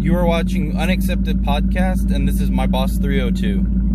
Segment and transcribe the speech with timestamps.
[0.00, 3.89] You are watching Unaccepted Podcast, and this is My Boss 302.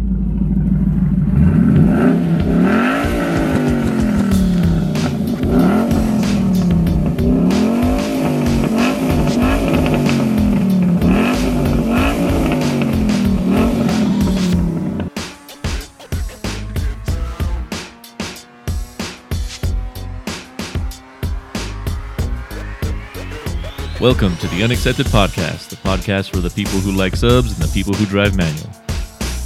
[24.05, 27.73] Welcome to the Unaccepted Podcast, the podcast for the people who like subs and the
[27.73, 28.69] people who drive manual.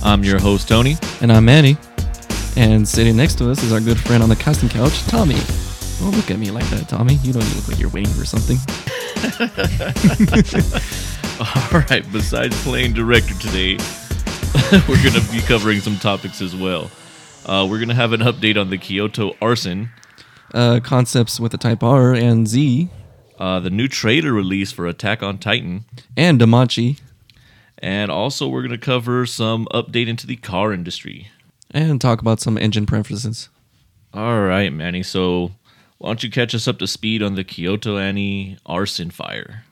[0.03, 0.97] I'm your host, Tony.
[1.21, 1.77] And I'm Manny.
[2.57, 5.37] And sitting next to us is our good friend on the casting couch, Tommy.
[5.99, 7.13] Don't look at me like that, Tommy.
[7.23, 8.57] You don't look like you're waiting for something.
[11.39, 13.77] All right, besides playing director today,
[14.89, 16.91] we're going to be covering some topics as well.
[17.45, 19.89] Uh, we're going to have an update on the Kyoto arson,
[20.53, 22.89] Uh, concepts with the Type R and Z,
[23.39, 25.85] uh, the new trailer release for Attack on Titan,
[26.15, 26.99] and Danmachi,
[27.79, 31.31] and also we're going to cover some update into the car industry.
[31.71, 33.49] and talk about some engine preferences.
[34.13, 35.03] All right, Manny.
[35.03, 35.51] So
[35.99, 39.63] why don't you catch us up to speed on the Kyoto Ani arson fire?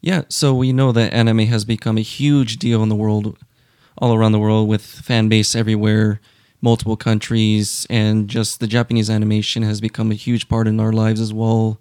[0.00, 3.38] Yeah, so we know that anime has become a huge deal in the world,
[3.96, 6.20] all around the world, with fan base everywhere,
[6.60, 11.20] multiple countries, and just the Japanese animation has become a huge part in our lives
[11.20, 11.78] as well,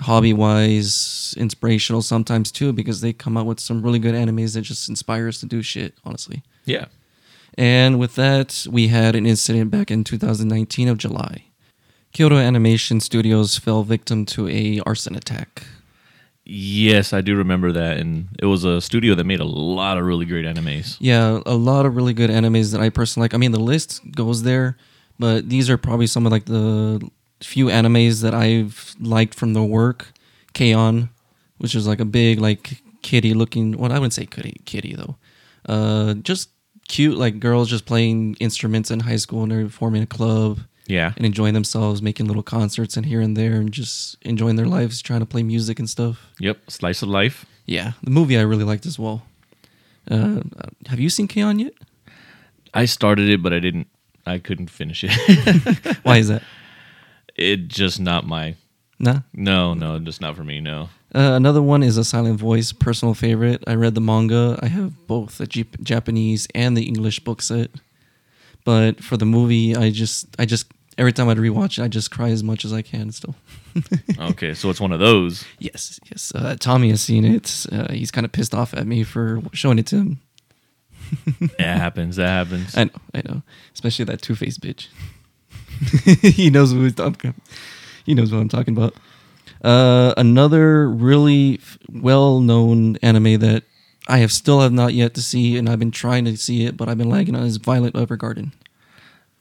[0.00, 4.62] hobby wise, inspirational sometimes too, because they come out with some really good animes that
[4.62, 6.42] just inspire us to do shit, honestly.
[6.64, 6.86] Yeah.
[7.58, 11.44] And with that, we had an incident back in 2019 of July.
[12.12, 15.64] Kyoto Animation Studios fell victim to a arson attack.
[16.44, 20.04] Yes, I do remember that, and it was a studio that made a lot of
[20.04, 20.96] really great animes.
[20.98, 23.34] Yeah, a lot of really good animes that I personally like.
[23.34, 24.76] I mean, the list goes there,
[25.18, 27.00] but these are probably some of like the
[27.42, 30.12] few animes that I've liked from the work.
[30.54, 31.08] K-On,
[31.58, 33.76] which is like a big like kitty looking.
[33.76, 35.16] Well, I wouldn't say kitty, kitty though.
[35.66, 36.50] Uh, just
[36.88, 40.58] cute like girls just playing instruments in high school and they're forming a club
[40.88, 44.66] Yeah, and enjoying themselves, making little concerts and here and there, and just enjoying their
[44.66, 46.18] lives, trying to play music and stuff.
[46.38, 47.46] yep, slice of life.
[47.64, 49.22] Yeah, the movie I really liked as well.
[50.10, 50.40] Uh,
[50.88, 51.72] have you seen K-On yet?
[52.74, 53.86] I started it, but I didn't.
[54.26, 55.12] I couldn't finish it.
[56.02, 56.42] Why is that?
[57.42, 58.56] it just not my.
[58.98, 59.20] Nah.
[59.32, 60.60] No, no, just not for me.
[60.60, 60.88] No.
[61.14, 63.62] Uh, another one is a Silent Voice, personal favorite.
[63.66, 64.58] I read the manga.
[64.62, 67.70] I have both the Jap- Japanese and the English book set.
[68.64, 70.66] But for the movie, I just, I just
[70.96, 73.12] every time I'd rewatch it, I just cry as much as I can.
[73.12, 73.34] Still.
[74.18, 75.44] Okay, so it's one of those.
[75.58, 76.30] Yes, yes.
[76.34, 77.66] Uh, Tommy has seen it.
[77.72, 80.20] Uh, he's kind of pissed off at me for showing it to him.
[81.58, 82.16] That happens.
[82.16, 82.76] That happens.
[82.76, 83.42] I know, I know.
[83.74, 84.88] Especially that two faced bitch.
[86.22, 87.34] he knows what he's talking.
[88.04, 88.94] He knows what I'm talking about.
[89.62, 91.60] Uh, another really
[91.92, 93.64] well known anime that
[94.08, 96.76] I have still have not yet to see, and I've been trying to see it,
[96.76, 98.52] but I've been lagging on is Violet Evergarden.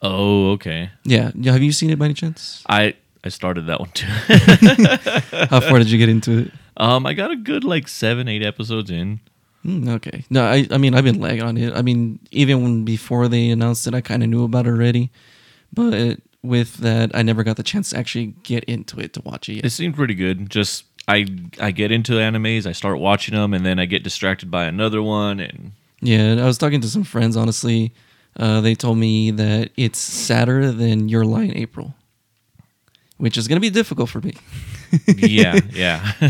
[0.01, 0.91] Oh, okay.
[1.03, 1.51] Yeah, yeah.
[1.53, 2.63] Have you seen it by any chance?
[2.67, 4.07] I I started that one too.
[5.49, 6.51] How far did you get into it?
[6.77, 9.19] um, I got a good like seven, eight episodes in.
[9.63, 10.25] Hmm, okay.
[10.31, 11.73] No, I, I mean, I've been lagging on it.
[11.75, 15.11] I mean, even when before they announced it, I kind of knew about it already.
[15.71, 19.47] But with that, I never got the chance to actually get into it to watch
[19.49, 19.65] it yet.
[19.65, 20.49] It seemed pretty good.
[20.49, 21.25] Just I
[21.59, 25.01] I get into animes, I start watching them, and then I get distracted by another
[25.03, 27.93] one, and Yeah, I was talking to some friends, honestly.
[28.37, 31.93] Uh, they told me that it's sadder than Your Lie in April,
[33.17, 34.33] which is going to be difficult for me.
[35.17, 36.13] yeah, yeah.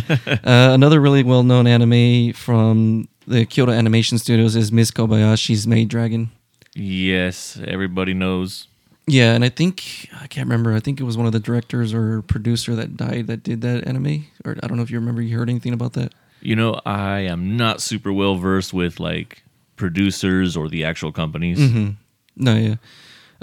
[0.43, 5.87] Uh, another really well known anime from the Kyoto Animation Studios is Miss Kobayashi's Maid
[5.89, 6.31] Dragon.
[6.75, 8.67] yes, everybody knows.
[9.07, 10.73] Yeah, and I think I can't remember.
[10.73, 13.87] I think it was one of the directors or producer that died that did that
[13.87, 14.25] anime.
[14.45, 15.21] Or I don't know if you remember.
[15.21, 16.13] You heard anything about that?
[16.41, 19.43] You know, I am not super well versed with like
[19.75, 21.59] producers or the actual companies.
[21.59, 21.89] Mm-hmm.
[22.35, 22.75] No, yeah.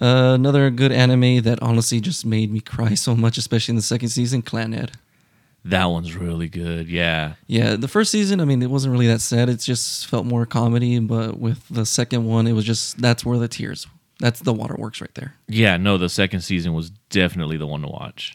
[0.00, 3.82] Uh, another good anime that honestly just made me cry so much, especially in the
[3.82, 4.94] second season, Clan Clannad.
[5.64, 6.88] That one's really good.
[6.88, 7.34] Yeah.
[7.46, 9.48] Yeah, the first season, I mean, it wasn't really that sad.
[9.48, 10.98] It just felt more comedy.
[11.00, 13.86] But with the second one, it was just that's where the tears.
[14.18, 15.34] That's the waterworks right there.
[15.46, 18.34] Yeah, no, the second season was definitely the one to watch.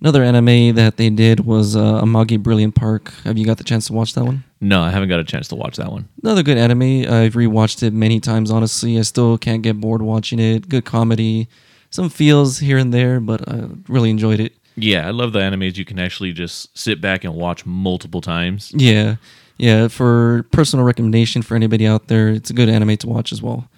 [0.00, 3.12] Another anime that they did was uh, Amagi Brilliant Park.
[3.24, 4.44] Have you got the chance to watch that one?
[4.60, 6.06] No, I haven't got a chance to watch that one.
[6.22, 6.82] Another good anime.
[7.10, 8.50] I've rewatched it many times.
[8.50, 10.68] Honestly, I still can't get bored watching it.
[10.68, 11.48] Good comedy,
[11.88, 14.54] some feels here and there, but I really enjoyed it.
[14.76, 18.72] Yeah, I love the animes you can actually just sit back and watch multiple times.
[18.74, 19.16] Yeah,
[19.56, 19.88] yeah.
[19.88, 23.70] For personal recommendation for anybody out there, it's a good anime to watch as well.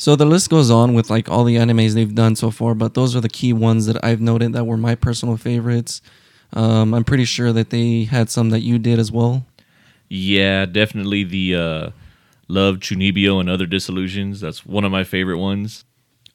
[0.00, 2.94] So the list goes on with like all the animes they've done so far, but
[2.94, 6.00] those are the key ones that I've noted that were my personal favorites.
[6.54, 9.44] Um, I'm pretty sure that they had some that you did as well.
[10.08, 11.90] Yeah, definitely the uh,
[12.48, 14.40] Love Chunibyo and Other Disillusions.
[14.40, 15.84] That's one of my favorite ones.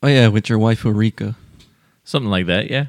[0.03, 1.35] Oh yeah, with your wife Rikka.
[2.03, 2.85] Something like that, yeah.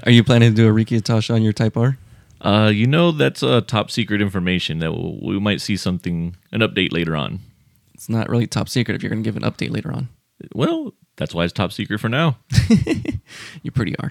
[0.06, 1.98] Are you planning to do a Rikka itasha on your Type R?
[2.40, 6.60] uh, you know, that's uh, top secret information that we'll, we might see something, an
[6.60, 7.40] update later on.
[8.00, 10.08] It's not really top secret if you're going to give an update later on.
[10.54, 12.38] Well, that's why it's top secret for now.
[13.62, 14.10] You pretty are.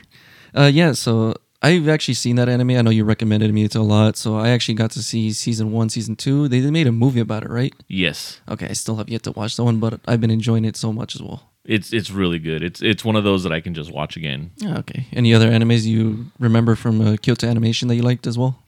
[0.54, 1.34] Uh, yeah, so
[1.64, 2.70] I've actually seen that anime.
[2.70, 5.72] I know you recommended me to a lot, so I actually got to see season
[5.72, 6.48] one, season two.
[6.48, 7.74] They made a movie about it, right?
[7.88, 8.42] Yes.
[8.48, 10.94] Okay, I still have yet to watch that one, but I've been enjoying it so
[10.94, 11.50] much as well.
[11.66, 12.62] It's it's really good.
[12.62, 14.52] It's it's one of those that I can just watch again.
[14.64, 15.08] Okay.
[15.12, 18.62] Any other animes you remember from uh, Kyoto Animation that you liked as well?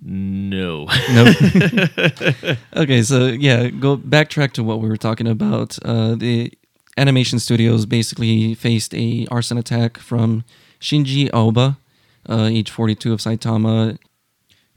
[0.00, 0.86] No.
[1.12, 1.36] Nope.
[2.76, 5.78] okay, so yeah, go backtrack to what we were talking about.
[5.84, 6.52] Uh, the
[6.96, 10.44] animation studios basically faced a arson attack from
[10.80, 11.76] Shinji Aoba,
[12.28, 13.98] uh, age 42 of Saitama,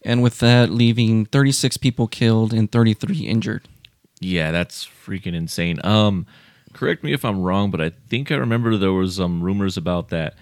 [0.04, 3.68] and with that, leaving 36 people killed and 33 injured.
[4.20, 5.80] yeah, that's freaking insane.
[5.84, 6.26] Um,
[6.74, 10.10] correct me if I'm wrong, but I think I remember there was some rumors about
[10.10, 10.36] that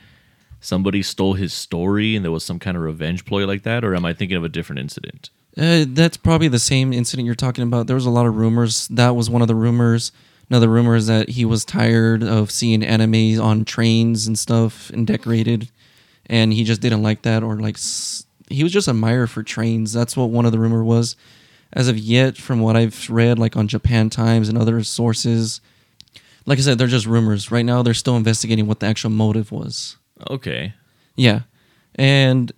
[0.62, 3.96] somebody stole his story and there was some kind of revenge ploy like that, or
[3.96, 5.30] am I thinking of a different incident?
[5.58, 7.88] Uh, that's probably the same incident you're talking about.
[7.88, 8.88] There was a lot of rumors.
[8.90, 10.12] That was one of the rumors.
[10.50, 15.06] Another rumor is that he was tired of seeing anime on trains and stuff and
[15.06, 15.70] decorated,
[16.26, 17.78] and he just didn't like that, or like
[18.50, 19.94] he was just a mire for trains.
[19.94, 21.16] That's what one of the rumor was.
[21.72, 25.62] As of yet, from what I've read, like on Japan Times and other sources,
[26.48, 27.52] like I said, they're just rumors.
[27.52, 29.98] Right now, they're still investigating what the actual motive was.
[30.30, 30.74] Okay.
[31.16, 31.42] Yeah.
[31.95, 32.51] And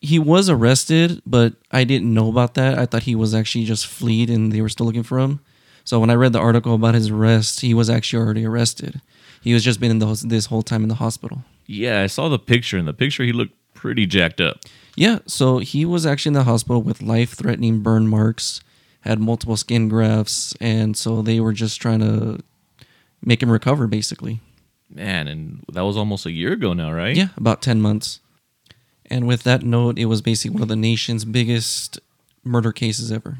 [0.00, 2.78] he was arrested, but I didn't know about that.
[2.78, 5.40] I thought he was actually just fleed and they were still looking for him.
[5.84, 9.00] So when I read the article about his arrest, he was actually already arrested.
[9.40, 11.44] He was just been in the, this whole time in the hospital.
[11.66, 12.78] Yeah, I saw the picture.
[12.78, 14.60] In the picture, he looked pretty jacked up.
[14.94, 18.60] Yeah, so he was actually in the hospital with life-threatening burn marks,
[19.00, 22.40] had multiple skin grafts, and so they were just trying to
[23.24, 24.40] make him recover basically.
[24.94, 27.16] Man, and that was almost a year ago now, right?
[27.16, 28.20] Yeah, about 10 months.
[29.06, 31.98] And with that note, it was basically one of the nation's biggest
[32.44, 33.38] murder cases ever.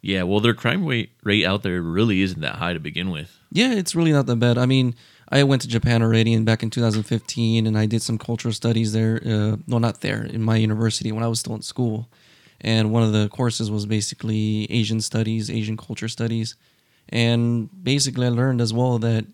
[0.00, 3.38] Yeah, well, their crime rate rate out there really isn't that high to begin with.
[3.50, 4.58] Yeah, it's really not that bad.
[4.58, 4.94] I mean,
[5.30, 8.92] I went to Japan already and back in 2015 and I did some cultural studies
[8.92, 9.22] there.
[9.24, 12.08] Uh, no, not there, in my university when I was still in school.
[12.60, 16.54] And one of the courses was basically Asian studies, Asian culture studies.
[17.08, 19.26] And basically, I learned as well that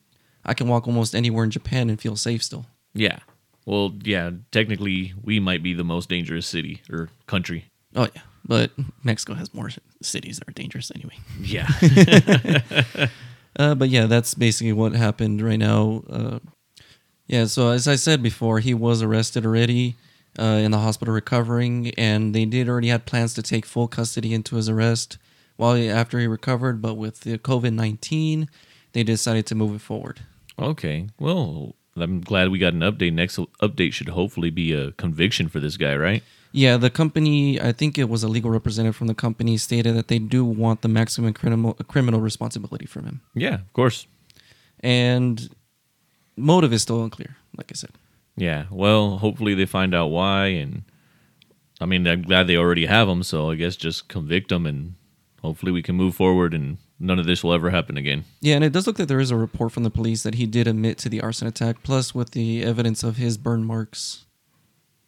[0.45, 2.67] I can walk almost anywhere in Japan and feel safe still.
[2.95, 3.19] Yeah.
[3.67, 7.67] Well, yeah, technically, we might be the most dangerous city or country.
[7.95, 8.23] Oh, yeah.
[8.45, 8.71] But
[9.05, 9.71] Mexico has more
[10.03, 11.19] cities that are dangerous anyway.
[11.41, 11.69] Yeah.
[13.59, 16.03] Uh, but yeah, that's basically what happened right now.
[16.09, 16.39] Uh,
[17.27, 19.97] yeah, so as I said before, he was arrested already
[20.39, 24.33] uh, in the hospital recovering, and they did already had plans to take full custody
[24.33, 25.19] into his arrest
[25.57, 26.81] while he, after he recovered.
[26.81, 28.49] But with the COVID nineteen,
[28.93, 30.21] they decided to move it forward.
[30.61, 31.09] Okay.
[31.19, 33.13] Well, I'm glad we got an update.
[33.13, 36.23] Next update should hopefully be a conviction for this guy, right?
[36.53, 40.09] Yeah, the company, I think it was a legal representative from the company, stated that
[40.09, 44.07] they do want the maximum criminal criminal responsibility from him, Yeah, of course.
[44.81, 45.49] and
[46.37, 47.37] motive is still unclear.
[47.57, 47.91] Like I said.
[48.37, 48.65] Yeah.
[48.71, 50.83] Well, hopefully they find out why, and
[51.81, 53.23] I mean, I'm glad they already have him.
[53.23, 54.95] So I guess just convict him, and
[55.43, 58.25] hopefully we can move forward, and none of this will ever happen again.
[58.41, 60.47] Yeah, and it does look like there is a report from the police that he
[60.47, 64.27] did admit to the arson attack, plus with the evidence of his burn marks.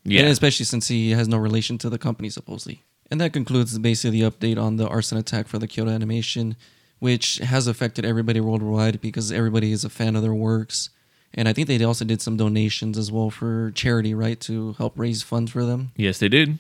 [0.04, 0.22] Yeah.
[0.22, 2.82] And especially since he has no relation to the company, supposedly.
[3.10, 6.56] And that concludes basically the update on the arson attack for the Kyoto Animation,
[6.98, 10.88] which has affected everybody worldwide because everybody is a fan of their works.
[11.34, 14.98] And I think they also did some donations as well for charity, right, to help
[14.98, 15.92] raise funds for them.
[15.96, 16.58] yes, they did.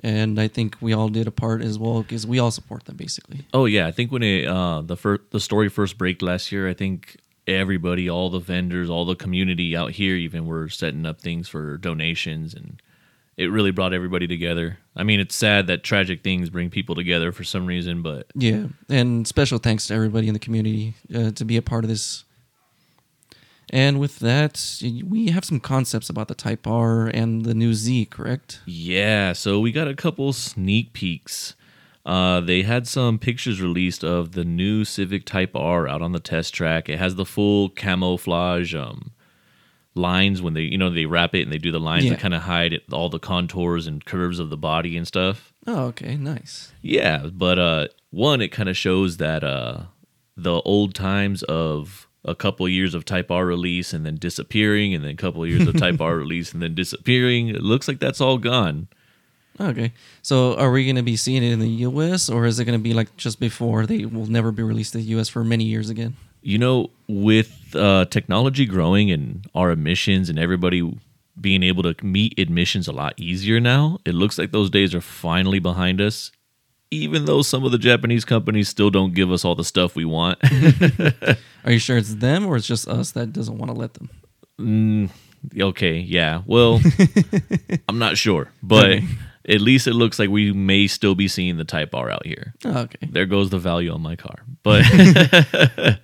[0.00, 2.96] And I think we all did a part as well because we all support them
[2.96, 3.46] basically.
[3.54, 6.68] Oh yeah, I think when it uh the first the story first break last year,
[6.68, 11.20] I think everybody, all the vendors, all the community out here even were setting up
[11.20, 12.80] things for donations and
[13.36, 14.78] it really brought everybody together.
[14.94, 18.66] I mean, it's sad that tragic things bring people together for some reason, but Yeah,
[18.88, 22.24] and special thanks to everybody in the community uh, to be a part of this.
[23.72, 28.06] And with that, we have some concepts about the Type R and the new Z,
[28.06, 28.60] correct?
[28.66, 31.54] yeah, so we got a couple sneak peeks.
[32.04, 36.20] Uh, they had some pictures released of the new Civic Type R out on the
[36.20, 36.88] test track.
[36.88, 39.12] It has the full camouflage um,
[39.94, 42.10] lines when they, you know, they wrap it and they do the lines Yeah.
[42.10, 45.52] that kind of hide it, all the contours and curves of the body and stuff.
[45.66, 46.72] Oh, okay, nice.
[46.82, 49.82] Yeah, but uh, one, it kind of shows that uh,
[50.36, 55.04] the old times of a couple years of Type R release and then disappearing, and
[55.04, 57.48] then a couple years of Type R release and then disappearing.
[57.48, 58.88] It looks like that's all gone.
[59.60, 59.92] Okay.
[60.22, 62.78] So are we going to be seeing it in the US or is it going
[62.78, 65.64] to be like just before they will never be released in the US for many
[65.64, 66.16] years again?
[66.42, 70.98] You know, with uh, technology growing and our emissions and everybody
[71.40, 75.00] being able to meet admissions a lot easier now, it looks like those days are
[75.00, 76.32] finally behind us.
[76.92, 80.04] Even though some of the Japanese companies still don't give us all the stuff we
[80.04, 80.38] want.
[81.64, 84.10] Are you sure it's them or it's just us that doesn't want to let them?
[84.60, 85.10] Mm,
[85.58, 86.42] okay, yeah.
[86.46, 86.80] Well,
[87.88, 89.04] I'm not sure, but Okay.
[89.48, 92.52] at least it looks like we may still be seeing the Type R out here.
[92.64, 93.08] Oh, okay.
[93.10, 94.36] There goes the value on my car.
[94.62, 94.84] But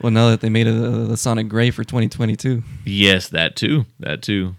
[0.01, 2.63] Well, now that they made it uh, the Sonic Gray for 2022.
[2.85, 3.85] yes, that too.
[4.01, 4.57] That too.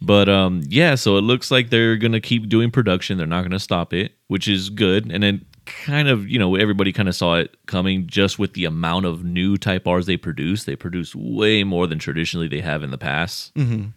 [0.00, 3.18] But um yeah, so it looks like they're going to keep doing production.
[3.18, 5.10] They're not going to stop it, which is good.
[5.12, 5.44] And then
[5.84, 9.24] kind of, you know, everybody kind of saw it coming just with the amount of
[9.24, 10.64] new Type Rs they produce.
[10.64, 13.54] They produce way more than traditionally they have in the past.
[13.54, 13.88] Mm-hmm.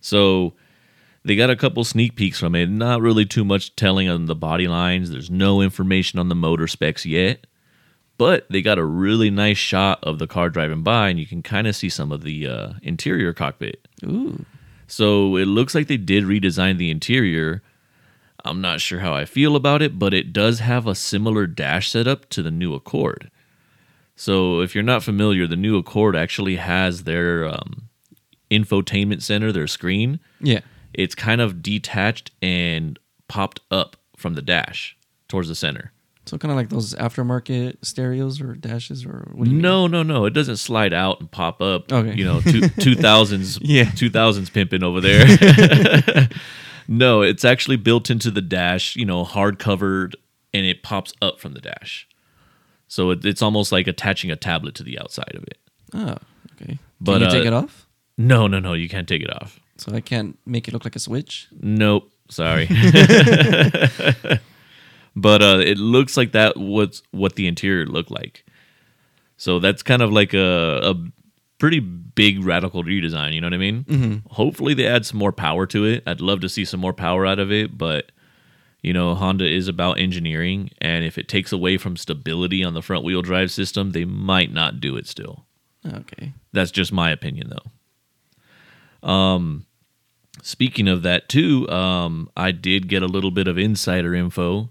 [0.00, 0.54] So
[1.24, 2.68] they got a couple sneak peeks from it.
[2.68, 5.10] Not really too much telling on the body lines.
[5.10, 7.46] There's no information on the motor specs yet.
[8.18, 11.42] But they got a really nice shot of the car driving by, and you can
[11.42, 13.86] kind of see some of the uh, interior cockpit.
[14.04, 14.44] Ooh.
[14.86, 17.62] So it looks like they did redesign the interior.
[18.46, 21.90] I'm not sure how I feel about it, but it does have a similar dash
[21.90, 23.30] setup to the new Accord.
[24.14, 27.88] So if you're not familiar, the new Accord actually has their um,
[28.50, 30.20] infotainment center, their screen.
[30.40, 30.60] Yeah.
[30.94, 32.98] It's kind of detached and
[33.28, 34.96] popped up from the dash
[35.28, 35.92] towards the center.
[36.24, 39.62] So kind of like those aftermarket stereos or dashes or what do you mean?
[39.62, 40.24] No, no, no.
[40.24, 41.92] It doesn't slide out and pop up.
[41.92, 42.14] Okay.
[42.14, 43.90] You know, two two thousands Yeah.
[43.90, 45.24] two thousands pimping over there.
[46.88, 50.16] no, it's actually built into the dash, you know, hard covered
[50.52, 52.08] and it pops up from the dash.
[52.88, 55.58] So it, it's almost like attaching a tablet to the outside of it.
[55.92, 56.16] Oh,
[56.60, 56.78] okay.
[57.00, 57.86] But, Can you uh, take it off?
[58.16, 59.60] No, no, no, you can't take it off.
[59.76, 61.48] So I can't make it look like a switch.
[61.60, 62.66] Nope, sorry.
[65.16, 68.44] but uh, it looks like that what's what the interior looked like.
[69.36, 70.94] So that's kind of like a, a
[71.58, 73.32] pretty big radical redesign.
[73.32, 73.84] You know what I mean?
[73.84, 74.22] Mhm.
[74.32, 76.02] Hopefully they add some more power to it.
[76.06, 78.12] I'd love to see some more power out of it, but
[78.82, 82.82] you know Honda is about engineering, and if it takes away from stability on the
[82.82, 85.46] front wheel drive system, they might not do it still.
[85.86, 86.32] Okay.
[86.52, 89.08] That's just my opinion, though.
[89.08, 89.66] Um,
[90.42, 94.70] speaking of that, too, um, I did get a little bit of insider info.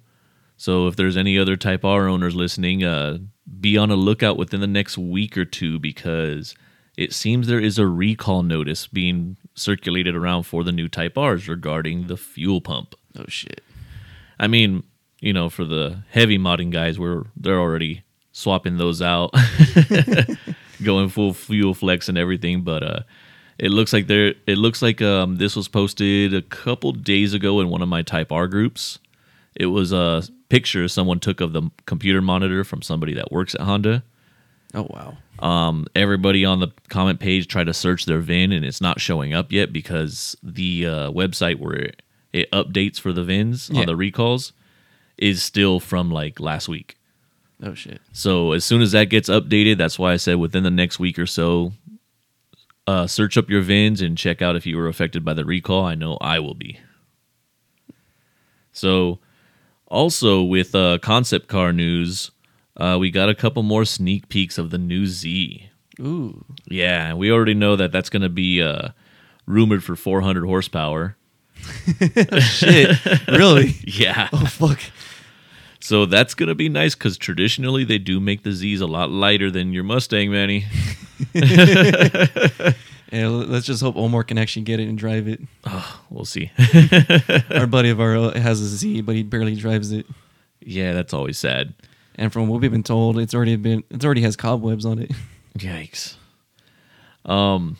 [0.58, 3.20] So if there's any other Type R owners listening, uh,
[3.60, 6.56] be on a lookout within the next week or two because
[6.98, 11.48] it seems there is a recall notice being circulated around for the new Type R's
[11.48, 12.96] regarding the fuel pump.
[13.18, 13.62] Oh shit.
[14.40, 14.84] I mean,
[15.22, 19.34] you know, for the heavy modding guys, we're they're already swapping those out,
[20.84, 22.62] going full fuel flex and everything.
[22.62, 23.00] But uh,
[23.58, 24.36] it looks like there.
[24.46, 28.02] It looks like um, this was posted a couple days ago in one of my
[28.02, 29.00] Type R groups.
[29.56, 33.62] It was a picture someone took of the computer monitor from somebody that works at
[33.62, 34.04] Honda.
[34.76, 35.18] Oh wow.
[35.40, 39.34] Um, everybody on the comment page tried to search their VIN and it's not showing
[39.34, 42.02] up yet because the uh, website where it,
[42.34, 43.82] it updates for the VINs Yeah.
[43.82, 44.54] on the recalls
[45.18, 46.98] is still from like last week.
[47.64, 48.02] Oh shit.
[48.12, 51.18] So as soon as that gets updated, that's why I said within the next week
[51.18, 51.72] or so,
[52.88, 55.86] uh, search up your VINs and check out if you were affected by the recall.
[55.86, 56.80] I know I will be.
[58.72, 59.20] So,
[59.88, 62.32] also with uh, concept car news,
[62.78, 65.70] uh, we got a couple more sneak peeks of the new Z.
[66.00, 66.44] Ooh.
[66.68, 68.90] Yeah, we already know that that's going to be uh,
[69.46, 71.16] rumored for 400 horsepower.
[72.42, 72.98] Shit.
[73.28, 73.76] really?
[73.86, 74.28] Yeah.
[74.34, 74.80] Oh fuck.
[75.80, 79.10] So that's going to be nice because traditionally they do make the Z's a lot
[79.12, 80.66] lighter than your Mustang, Manny.
[83.12, 85.40] Yeah, let's just hope Omar can actually get it and drive it.
[85.64, 86.52] Oh, We'll see.
[87.52, 90.06] Our buddy of ours has a Z, but he barely drives it.
[90.60, 91.74] yeah, that's always sad.
[92.18, 95.12] And from what we've been told, it's already been it's already has cobwebs on it.
[95.58, 96.16] Yikes.
[97.26, 97.78] Um,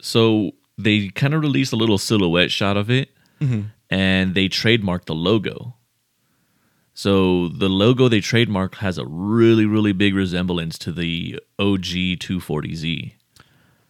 [0.00, 3.10] so they kind of released a little silhouette shot of it,
[3.90, 5.74] and they trademarked the logo.
[6.94, 11.84] So the logo they trademarked has a really, really big resemblance to the OG
[12.18, 13.12] 240Z.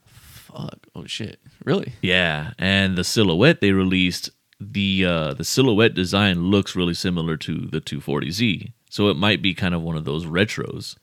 [0.05, 0.87] Fuck.
[0.95, 1.41] Oh shit.
[1.65, 1.95] Really?
[2.03, 7.67] Yeah, and the silhouette they released, the uh, the silhouette design looks really similar to
[7.67, 8.73] the 240Z.
[8.91, 10.97] So it might be kind of one of those retros.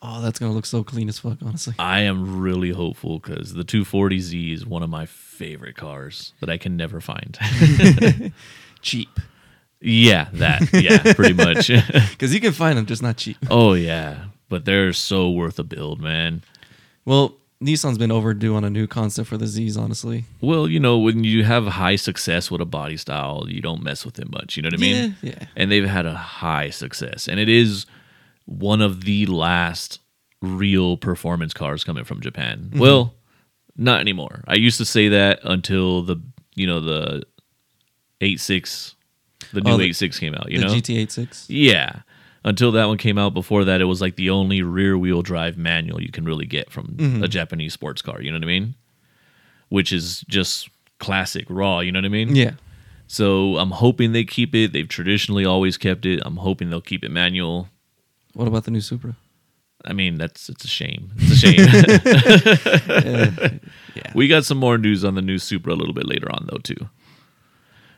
[0.00, 1.74] Oh, that's gonna look so clean as fuck, honestly.
[1.78, 6.56] I am really hopeful because the 240Z is one of my favorite cars that I
[6.56, 7.36] can never find.
[8.82, 9.08] Cheap.
[9.80, 10.72] yeah, that.
[10.72, 11.68] Yeah, pretty much.
[12.10, 13.36] Because you can find them, just not cheap.
[13.50, 16.42] oh yeah, but they're so worth a build, man.
[17.04, 20.24] Well, Nissan's been overdue on a new concept for the Z's, honestly.
[20.40, 24.04] Well, you know, when you have high success with a body style, you don't mess
[24.04, 24.56] with it much.
[24.56, 25.16] You know what I mean?
[25.22, 25.46] Yeah, yeah.
[25.56, 27.84] And they've had a high success, and it is
[28.44, 29.98] one of the last
[30.40, 32.68] real performance cars coming from Japan.
[32.70, 32.78] Mm-hmm.
[32.78, 33.14] Well,
[33.76, 34.44] not anymore.
[34.46, 36.16] I used to say that until the
[36.54, 37.24] you know the
[38.20, 38.94] eight six,
[39.52, 40.50] the new Oh, the- eight six came out.
[40.52, 41.46] You the know, GT86.
[41.48, 42.02] yeah.
[42.44, 45.58] Until that one came out, before that, it was like the only rear wheel drive
[45.58, 47.24] manual you can really get from Mm-hmm.
[47.24, 48.22] a Japanese sports car.
[48.22, 48.74] You know what I mean?
[49.68, 50.68] Which is just
[50.98, 51.80] classic raw.
[51.80, 52.34] You know what I mean?
[52.36, 52.52] Yeah.
[53.06, 54.72] So I'm hoping they keep it.
[54.72, 56.20] They've traditionally always kept it.
[56.24, 57.68] I'm hoping they'll keep it manual.
[58.34, 59.16] What about the new Supra?
[59.84, 61.12] I mean, that's it's a shame.
[61.18, 61.58] It's a shame.
[63.94, 64.12] Yeah.
[64.14, 66.58] we got some more news on the new Supra a little bit later on, though,
[66.58, 66.88] too.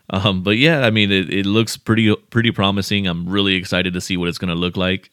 [0.09, 3.07] Um, but yeah, I mean, it, it looks pretty pretty promising.
[3.07, 5.09] I'm really excited to see what it's going to look like.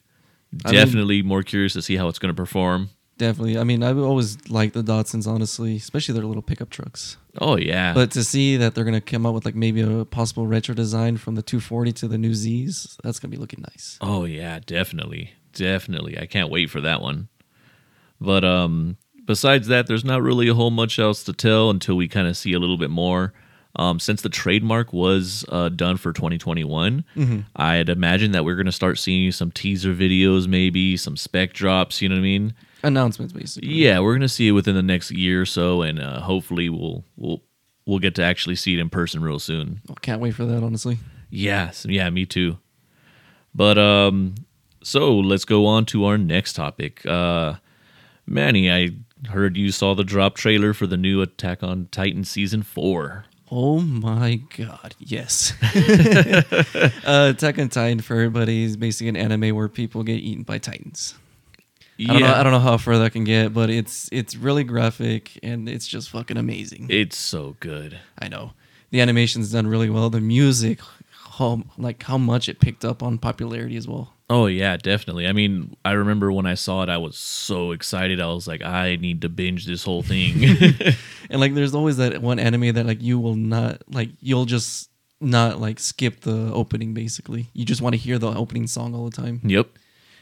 [0.64, 2.90] I mean- Definitely more curious to see how it's going to perform.
[3.18, 3.58] Definitely.
[3.58, 7.16] I mean, I've always liked the Datsuns, honestly, especially their little pickup trucks.
[7.40, 10.46] Oh yeah, But to see that they're gonna come out with like maybe a possible
[10.46, 13.98] retro design from the 240 to the new Z's, that's gonna be looking nice.
[14.00, 15.32] Oh yeah, definitely.
[15.52, 16.16] Definitely.
[16.18, 17.28] I can't wait for that one.
[18.20, 22.06] But um besides that, there's not really a whole much else to tell until we
[22.08, 23.32] kind of see a little bit more.
[23.76, 27.04] Um, since the trademark was uh, done for 2021,
[27.54, 32.02] I'd imagine that we're going to start seeing some teaser videos, maybe some spec drops.
[32.02, 32.54] You know what I mean?
[32.82, 33.68] Announcements, basically.
[33.70, 36.68] Yeah, we're going to see it within the next year or so, and uh, hopefully
[36.68, 37.42] we'll we'll
[37.86, 39.80] we'll get to actually see it in person real soon.
[39.90, 40.98] Oh, can't wait for that, honestly.
[41.30, 42.58] Yes, yeah, me too.
[43.54, 44.34] But um
[44.82, 47.04] so let's go on to our next topic.
[47.06, 47.54] Uh
[48.26, 48.90] Manny, I
[49.28, 53.24] heard you saw the drop trailer for the new Attack on Titan season 4.
[53.50, 55.54] Oh my god, yes.
[57.04, 60.58] uh, Attack on Titan for everybody is basically an anime where people get eaten by
[60.58, 61.14] titans.
[61.96, 62.10] Yeah.
[62.10, 62.34] I don't know.
[62.34, 65.86] I don't know how far that can get, but it's it's really graphic and it's
[65.86, 66.86] just fucking amazing.
[66.90, 67.98] It's so good.
[68.18, 68.52] I know
[68.90, 70.10] the animation's done really well.
[70.10, 74.14] The music, how like how much it picked up on popularity as well.
[74.30, 75.26] Oh yeah, definitely.
[75.26, 78.20] I mean, I remember when I saw it I was so excited.
[78.20, 80.34] I was like, I need to binge this whole thing.
[81.30, 84.08] And like, there's always that one anime that like you will not like.
[84.20, 84.88] You'll just
[85.20, 86.94] not like skip the opening.
[86.94, 89.40] Basically, you just want to hear the opening song all the time.
[89.44, 89.68] yep.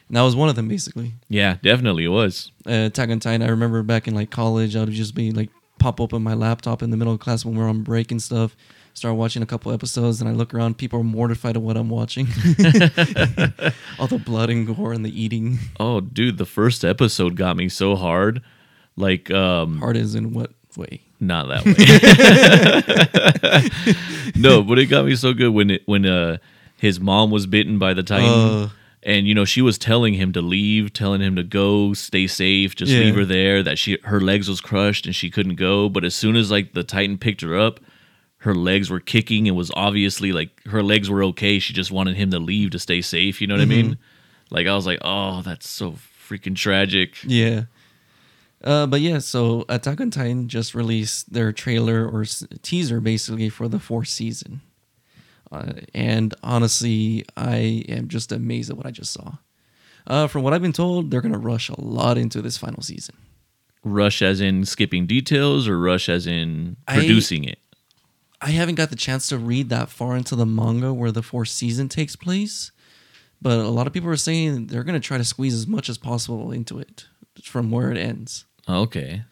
[0.09, 0.67] And that was one of them.
[0.69, 2.51] Basically, Yeah, definitely it was.
[2.67, 3.43] uh, Attack on Titan.
[3.43, 6.83] I remember back in like college, I would just be like pop open my laptop
[6.83, 8.57] in the middle of class when we were on break and stuff.
[8.97, 10.79] Start watching a couple episodes, and I look around.
[10.79, 12.27] People are mortified at what I'm watching.
[13.99, 15.59] all the blood and gore and the eating.
[15.79, 18.41] Oh, dude, the first episode got me so hard.
[18.97, 21.03] Like um Hard is in what way?
[21.21, 21.67] not that
[24.35, 24.41] way.
[24.41, 26.39] no, but it got me so good when it when uh
[26.79, 28.69] his mom was bitten by the titan, Uh.
[29.03, 32.75] and you know she was telling him to leave, telling him to go, stay safe,
[32.75, 33.01] just Yeah.
[33.01, 33.63] leave her there.
[33.63, 35.91] That she her legs was crushed and she couldn't go.
[35.91, 37.79] But as soon as like the titan picked her up,
[38.39, 39.47] her legs were kicking.
[39.47, 41.59] It was obviously like her legs were okay.
[41.59, 43.41] She just wanted him to leave to stay safe.
[43.41, 43.99] You know what I mean?
[44.51, 45.93] Like I was like, oh, that's so
[46.29, 47.15] freaking tragic.
[47.25, 47.65] Yeah.
[48.63, 53.49] Uh, but yeah, so Attack on Titan just released their trailer or s- teaser basically
[53.49, 54.61] for the fourth season.
[55.53, 59.35] Uh, and honestly, I am just amazed at what I just saw.
[60.07, 62.83] Uh, from what I've been told, they're going to rush a lot into this final
[62.83, 63.15] season.
[63.85, 67.59] Rush as in skipping details, or rush as in I- producing it.
[68.41, 71.49] I haven't got the chance to read that far into the manga where the fourth
[71.49, 72.71] season takes place,
[73.41, 75.89] but a lot of people are saying they're going to try to squeeze as much
[75.89, 77.07] as possible into it
[77.43, 78.45] from where it ends.
[78.69, 79.23] Okay.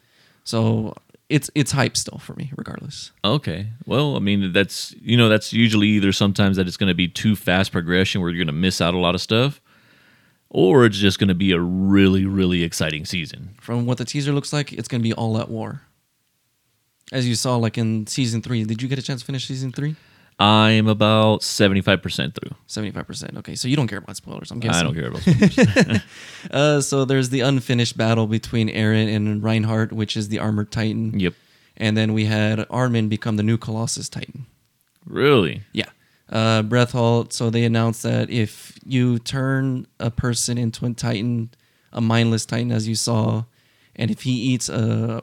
[0.44, 0.94] So
[1.28, 3.10] it's it's hype still for me, regardless.
[3.24, 3.68] Okay.
[3.86, 7.08] Well, I mean, that's you know, that's usually either sometimes that it's going to be
[7.08, 9.60] too fast progression where you're going to miss out a lot of stuff,
[10.50, 13.54] or it's just going to be a really, really exciting season.
[13.60, 15.82] From what the teaser looks like, it's going to be all at war.
[17.12, 19.72] As you saw, like in season three, did you get a chance to finish season
[19.72, 19.94] three?
[20.38, 22.56] I'm about seventy five percent through.
[22.66, 23.36] Seventy-five percent.
[23.38, 24.50] Okay, so you don't care about spoilers.
[24.50, 24.80] I'm guessing.
[24.80, 25.22] I don't care about.
[25.22, 26.02] spoilers.
[26.50, 31.18] Uh, so there's the unfinished battle between Eren and Reiner, which is the armored Titan.
[31.18, 31.34] yep.
[31.76, 34.46] And then we had Armin become the new Colossus Titan.
[35.06, 35.62] Really?
[35.72, 35.88] Yeah.
[36.30, 37.32] Uh, Bertholdt.
[37.32, 41.50] So they announced that if you turn a person into a Titan,
[41.92, 43.44] a mindless Titan, as you saw,
[43.96, 45.22] and if he eats a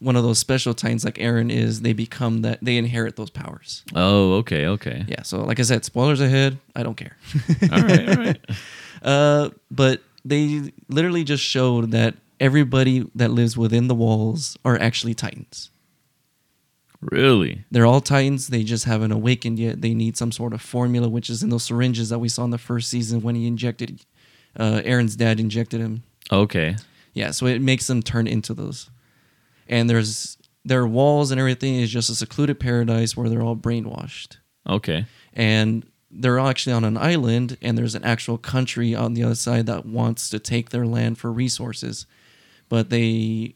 [0.00, 2.58] one of those special Titans like Eren is, they become that.
[2.62, 3.84] They inherit those powers.
[3.94, 5.04] Oh, okay, okay.
[5.06, 5.22] Yeah.
[5.22, 6.58] So like I said, spoilers ahead.
[6.74, 7.16] I don't care.
[7.72, 8.40] All right, all right.
[9.02, 15.14] Uh, but they literally just showed that everybody that lives within the walls are actually
[15.14, 15.70] Titans.
[17.00, 17.64] Really?
[17.70, 18.48] They're all Titans.
[18.48, 19.80] They just haven't awakened yet.
[19.80, 22.50] They need some sort of formula, which is in those syringes that we saw in
[22.50, 24.04] the first season when he injected.
[24.54, 26.02] Uh, Eren's dad injected him.
[26.30, 26.76] Okay.
[27.14, 28.90] Yeah, so it makes them turn into those.
[29.70, 34.36] And there's their walls and everything is just a secluded paradise where they're all brainwashed,
[34.68, 35.06] Okay.
[35.32, 39.64] and they're actually on an island, and there's an actual country on the other side
[39.66, 42.04] that wants to take their land for resources,
[42.68, 43.54] but they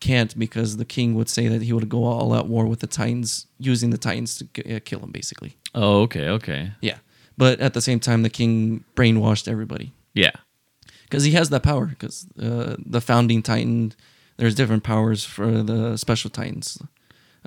[0.00, 2.86] can't because the king would say that he would go all out war with the
[2.86, 5.56] Titans, using the Titans to uh, kill him, basically.
[5.74, 6.28] Oh, okay.
[6.28, 6.72] Okay.
[6.80, 6.98] Yeah,
[7.36, 10.32] but at the same time, the king brainwashed everybody Yeah.
[11.04, 11.86] because he has that power.
[11.86, 13.94] Because uh, the founding Titan,
[14.36, 16.82] there's different powers for the special Titans.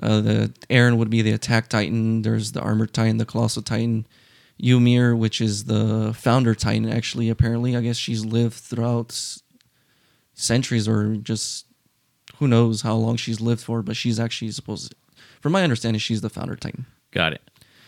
[0.02, 2.22] Uh, the Eren would be the attack Titan.
[2.22, 4.06] There's the armored Titan, the colossal Titan.
[4.62, 9.38] Ymir, which is the founder Titan, actually, apparently, I guess she's lived throughout
[10.34, 11.66] centuries or just
[12.36, 14.94] who knows how long she's lived for, but she's actually supposed.
[15.40, 16.86] From my understanding, she's the founder Titan.
[17.10, 17.42] Got it.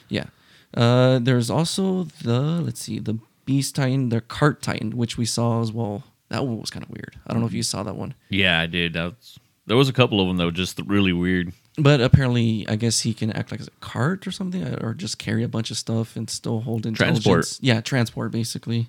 [0.08, 0.26] Yeah.
[0.74, 5.60] Uh, there's also the let's see the Beast Titan, the Cart Titan, which we saw
[5.60, 6.04] as well.
[6.32, 7.14] That one was kind of weird.
[7.26, 8.94] I don't know if you saw that one, Yeah, I did.
[8.94, 11.52] That's, there was a couple of them that were just really weird.
[11.78, 15.42] but apparently, I guess he can act like a cart or something, or just carry
[15.44, 17.24] a bunch of stuff and still hold intelligence.
[17.24, 17.58] Transport.
[17.62, 18.88] Yeah, transport basically.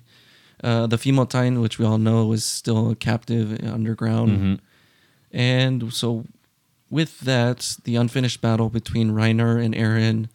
[0.62, 4.58] Uh, the female Titan, which we all know is still a captive underground, Mhm.
[5.32, 6.24] and so
[6.90, 10.28] with that, the unfinished battle between Reiner and Eren,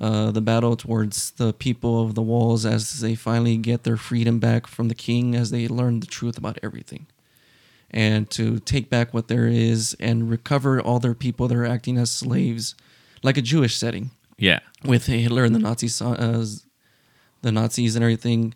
[0.00, 4.38] uh, the battle towards the people of the walls as they finally get their freedom
[4.38, 7.06] back from the king, as they learn the truth about everything,
[7.90, 11.98] and to take back what there is and recover all their people that are acting
[11.98, 12.74] as slaves,
[13.22, 14.60] like a Jewish setting Yeah.
[14.84, 16.46] with Hitler and the Nazis, uh,
[17.42, 18.54] the Nazis and everything.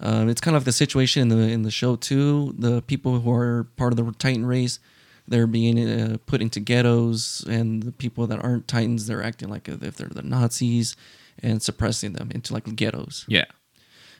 [0.00, 2.54] Um, it's kind of like the situation in the in the show too.
[2.58, 4.78] The people who are part of the Titan race,
[5.26, 9.68] they're being uh, put into ghettos, and the people that aren't Titans, they're acting like
[9.68, 10.96] if they're the Nazis
[11.42, 13.24] and suppressing them into like ghettos.
[13.28, 13.44] Yeah.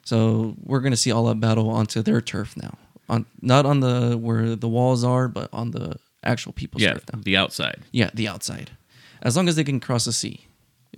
[0.04, 2.76] So we're gonna see all that battle onto their turf now,
[3.08, 6.94] on not on the where the walls are, but on the actual people's Yeah.
[6.94, 7.20] turf now.
[7.22, 7.82] The outside.
[7.92, 8.70] Yeah, the outside.
[9.22, 10.46] As long as they can cross the sea.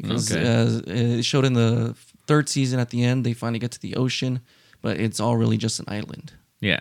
[0.01, 0.45] Because Okay.
[0.47, 0.81] uh,
[1.19, 1.95] it showed in the
[2.27, 4.41] third season at the end, they finally get to the ocean,
[4.83, 6.33] but it's all really just an island.
[6.61, 6.81] Yeah.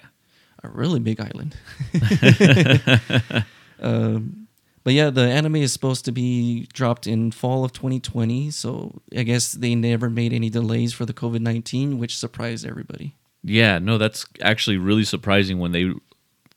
[0.66, 1.56] A really big island.
[3.80, 4.48] um,
[4.84, 8.52] but yeah, the anime is supposed to be dropped in fall of 2020.
[8.52, 13.16] So I guess they never made any delays for the COVID 19, which surprised everybody.
[13.44, 15.92] Yeah, no, that's actually really surprising when they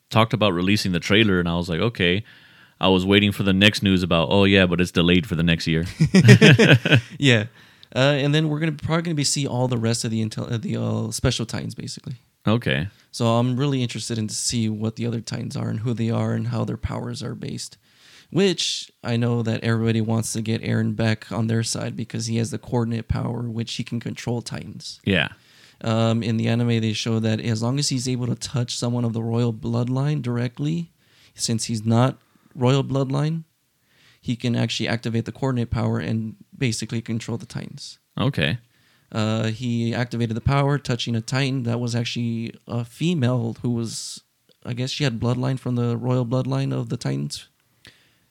[0.09, 2.23] talked about releasing the trailer, and I was like, okay.
[2.81, 5.43] I was waiting for the next news about, oh yeah, but it's delayed for the
[5.43, 5.85] next year.
[7.19, 7.45] Yeah.
[7.95, 10.51] Uh, and then we're gonna probably gonna be see all the rest of the intel,
[10.51, 12.17] uh, the uh, special titans basically.
[12.47, 12.87] Okay.
[13.11, 16.09] So I'm really interested in to see what the other Titans are and who they
[16.09, 17.77] are and how their powers are based.
[18.31, 22.37] Which I know that everybody wants to get Eren back on their side because he
[22.37, 24.99] has the coordinate power, which he can control Titans.
[25.03, 25.29] Yeah.
[25.81, 29.03] Um, in the anime, they show that as long as he's able to touch someone
[29.03, 30.91] of the royal bloodline directly,
[31.33, 32.19] since he's not
[32.53, 33.45] royal bloodline,
[34.21, 37.97] he can actually activate the coordinate power and basically control the Titans.
[38.19, 38.59] Okay.
[39.11, 44.21] Uh, he activated the power, touching a Titan that was actually a female who was,
[44.65, 47.47] I guess she had bloodline from the royal bloodline of the Titans.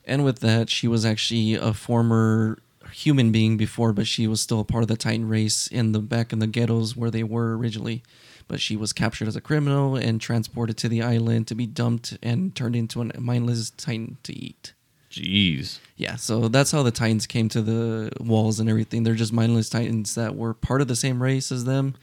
[0.05, 2.59] And with that, she was actually a former
[2.91, 5.99] human being before, but she was still a part of the Titan race in the
[5.99, 8.03] back in the ghettos where they were originally.
[8.47, 12.17] But she was captured as a criminal and transported to the island to be dumped
[12.23, 14.73] and turned into a mindless Titan to eat.
[15.11, 15.79] Jeez.
[15.97, 19.03] Yeah, so that's how the Titans came to the walls and everything.
[19.03, 21.95] They're just mindless Titans that were part of the same race as them,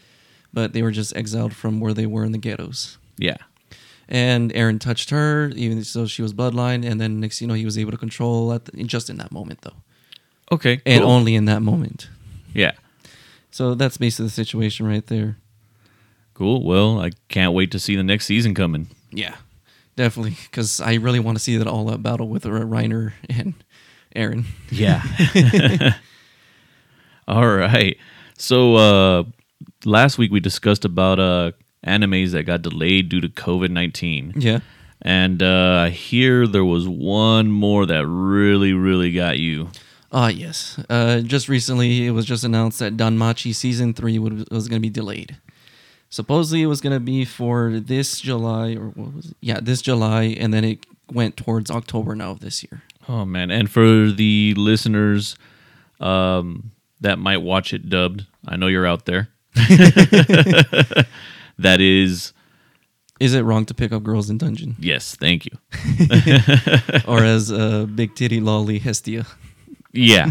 [0.52, 2.98] but they were just exiled from where they were in the ghettos.
[3.16, 3.36] Yeah.
[4.08, 7.64] And Eren touched her, even so she was bloodline, and then next you know he
[7.64, 9.76] was able to control at the, just in that moment though,
[10.52, 10.80] Okay.
[10.86, 11.10] and cool.
[11.10, 12.08] only in that moment.
[12.54, 12.72] Yeah.
[13.50, 15.38] So that's basically the situation right there.
[16.34, 16.62] Cool.
[16.64, 18.88] Well, I can't wait to see the next season coming.
[19.10, 19.36] Yeah,
[19.96, 23.54] definitely, because I really want to see that all out battle with Reiner and
[24.14, 24.44] Eren.
[24.70, 25.02] Yeah.
[27.28, 27.96] All right.
[28.38, 29.24] So uh
[29.84, 31.52] last week we discussed about uh
[31.86, 34.32] animes that got delayed due to COVID-19.
[34.36, 34.60] Yeah.
[35.02, 39.70] And uh I hear there was one more that really really got you.
[40.12, 40.80] Ah, yes.
[40.88, 44.80] Uh, just recently, it was just announced that Danmachi season three would, was going to
[44.80, 45.36] be delayed.
[46.08, 49.36] Supposedly, it was going to be for this July, or what was it?
[49.40, 52.82] Yeah, this July, and then it went towards October now of this year.
[53.08, 53.50] Oh man.
[53.50, 55.36] And for the listeners
[56.00, 59.28] um that might watch it dubbed, I know you're out there.
[61.58, 62.32] that is
[63.20, 65.52] Is it wrong to pick up girls in dungeon, yes, thank you.
[67.08, 69.26] or as uh, big titty lolly Hestia?
[69.92, 70.30] Yeah.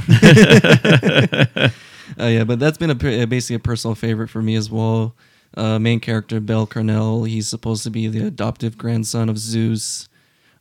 [2.20, 5.16] Uh, yeah, but that's been a uh, basically a personal favorite for me as well.
[5.56, 10.10] Uh, main character Bell Cranel, he's supposed to be the adoptive grandson of Zeus.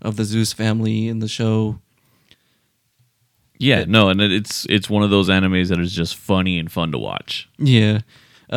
[0.02, 1.80] of the Zeus family in the show.
[3.58, 6.92] Yeah, no, and it's it's one of those animes that is just funny and fun
[6.92, 7.48] to watch.
[7.58, 8.00] Yeah.
[8.52, 8.56] Uh,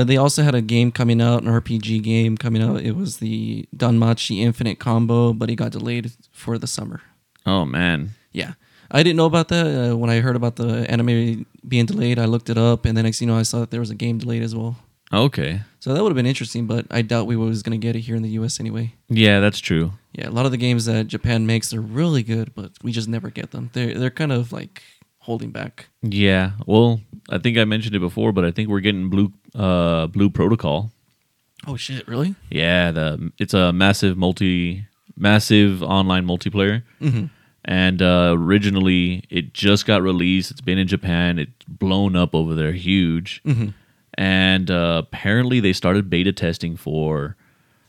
[0.00, 2.80] uh, they also had a game coming out, an RPG game coming out.
[2.80, 7.02] It was the Danmachi Infinite Combo, but it got delayed for the summer.
[7.46, 8.54] Oh man, Yeah.
[8.90, 9.66] I didn't know about that.
[9.92, 13.04] Uh, when I heard about the anime being delayed, I looked it up, and then
[13.04, 14.76] next you know, I saw that there was a game delayed as well.
[15.12, 17.96] Okay, So that would have been interesting, but I doubt we was going to get
[17.96, 18.60] it here in the U.S.
[18.60, 18.94] anyway.
[19.08, 19.92] yeah, that's true.
[20.12, 23.08] Yeah, a lot of the games that Japan makes are really good, but we just
[23.08, 23.70] never get them.
[23.72, 24.82] They're they're kind of like
[25.18, 25.86] holding back.
[26.02, 30.06] Yeah, well, I think I mentioned it before, but I think we're getting blue uh
[30.08, 30.90] blue protocol.
[31.66, 32.06] Oh shit!
[32.08, 32.34] Really?
[32.50, 36.82] Yeah, the it's a massive multi massive online multiplayer.
[37.00, 37.26] Mm-hmm.
[37.64, 40.50] And uh, originally, it just got released.
[40.50, 41.38] It's been in Japan.
[41.38, 43.42] It's blown up over there, huge.
[43.44, 43.68] Mm-hmm.
[44.18, 47.36] And uh, apparently, they started beta testing for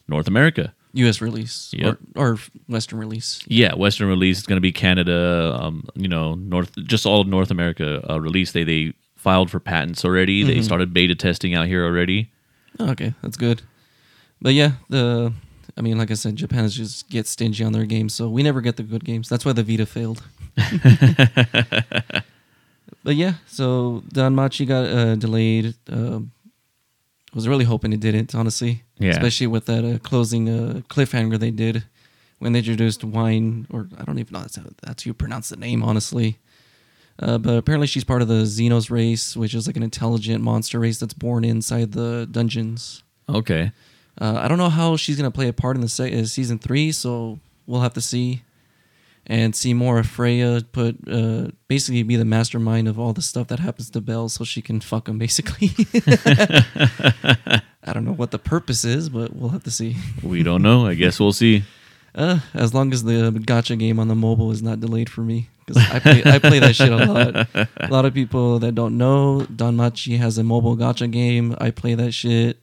[0.07, 0.75] North America.
[0.93, 1.21] U.S.
[1.21, 1.97] release Yep.
[2.15, 2.37] or, or
[2.67, 3.41] Western release.
[3.47, 4.37] Yeah, Western release.
[4.37, 5.57] It's going to be Canada.
[5.59, 8.51] Um, you know, North, just all of North America uh, release.
[8.51, 10.43] They they filed for patents already.
[10.43, 12.31] They started beta testing out here already.
[12.79, 13.63] Oh, okay, that's good.
[14.39, 15.33] But yeah, the
[15.77, 18.43] I mean, like I said, Japan is just get stingy on their games, so we
[18.43, 19.29] never get the good games.
[19.29, 20.23] That's why the Vita failed.
[23.03, 25.75] but yeah, so Danmachi got uh, delayed.
[25.91, 26.31] Um
[27.33, 28.83] was really hoping it didn't, honestly.
[28.97, 29.11] Yeah.
[29.11, 31.83] Especially with that uh, closing uh, cliffhanger they did
[32.39, 35.49] when they introduced Wine, or I don't even know that's how, that's how you pronounce
[35.49, 36.39] the name, honestly.
[37.21, 40.79] Uh, but apparently she's part of the Xenos race, which is like an intelligent monster
[40.79, 43.03] race that's born inside the dungeons.
[43.27, 43.71] Okay.
[44.19, 46.57] Uh, I don't know how she's gonna play a part in the se- uh, season
[46.59, 48.41] three, so we'll have to see
[49.29, 50.61] and see more of Freya.
[50.71, 54.43] Put uh, basically be the mastermind of all the stuff that happens to Bell, so
[54.43, 55.17] she can fuck him.
[55.19, 55.69] Basically,
[57.83, 59.95] I don't know what the purpose is, but we'll have to see.
[60.23, 60.85] We don't know.
[60.85, 61.63] I guess we'll see.
[62.15, 65.47] Uh, as long as the gacha game on the mobile is not delayed for me,
[65.63, 67.47] because I play I play that shit a lot.
[67.77, 71.55] A lot of people that don't know, Danmachi has a mobile gacha game.
[71.59, 72.57] I play that shit,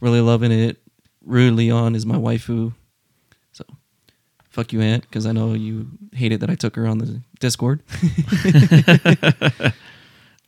[0.00, 0.78] really loving it.
[1.28, 2.72] Ryuu Lion is my waifu,
[4.58, 7.82] fuck you, Aunt, because I know you hated that I took her on the Discord.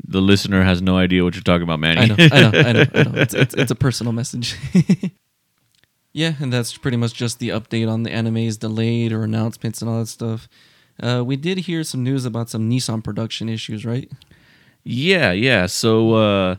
[0.03, 2.01] The listener has no idea what you're talking about, Manny.
[2.01, 3.13] I know, I know, I know, I know.
[3.21, 4.57] It's, it's, it's a personal message.
[6.13, 9.91] yeah, and that's pretty much just the update on the animes delayed or announcements and
[9.91, 10.49] all that stuff.
[11.01, 14.11] Uh, we did hear some news about some Nissan production issues, right?
[14.83, 15.67] Yeah, yeah.
[15.67, 16.57] So uh,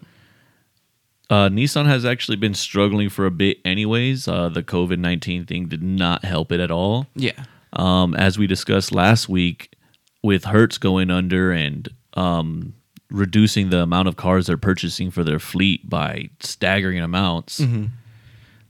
[1.31, 4.27] uh, Nissan has actually been struggling for a bit, anyways.
[4.27, 7.07] Uh, the COVID 19 thing did not help it at all.
[7.15, 7.45] Yeah.
[7.71, 9.73] Um, as we discussed last week,
[10.21, 12.73] with Hertz going under and um,
[13.09, 17.61] reducing the amount of cars they're purchasing for their fleet by staggering amounts,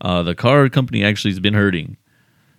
[0.02, 1.98] uh, the car company actually has been hurting,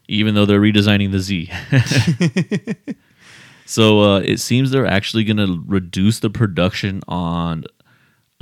[0.08, 1.48] even though they're redesigning the Z.
[3.66, 7.64] so uh, it seems they're actually going to reduce the production on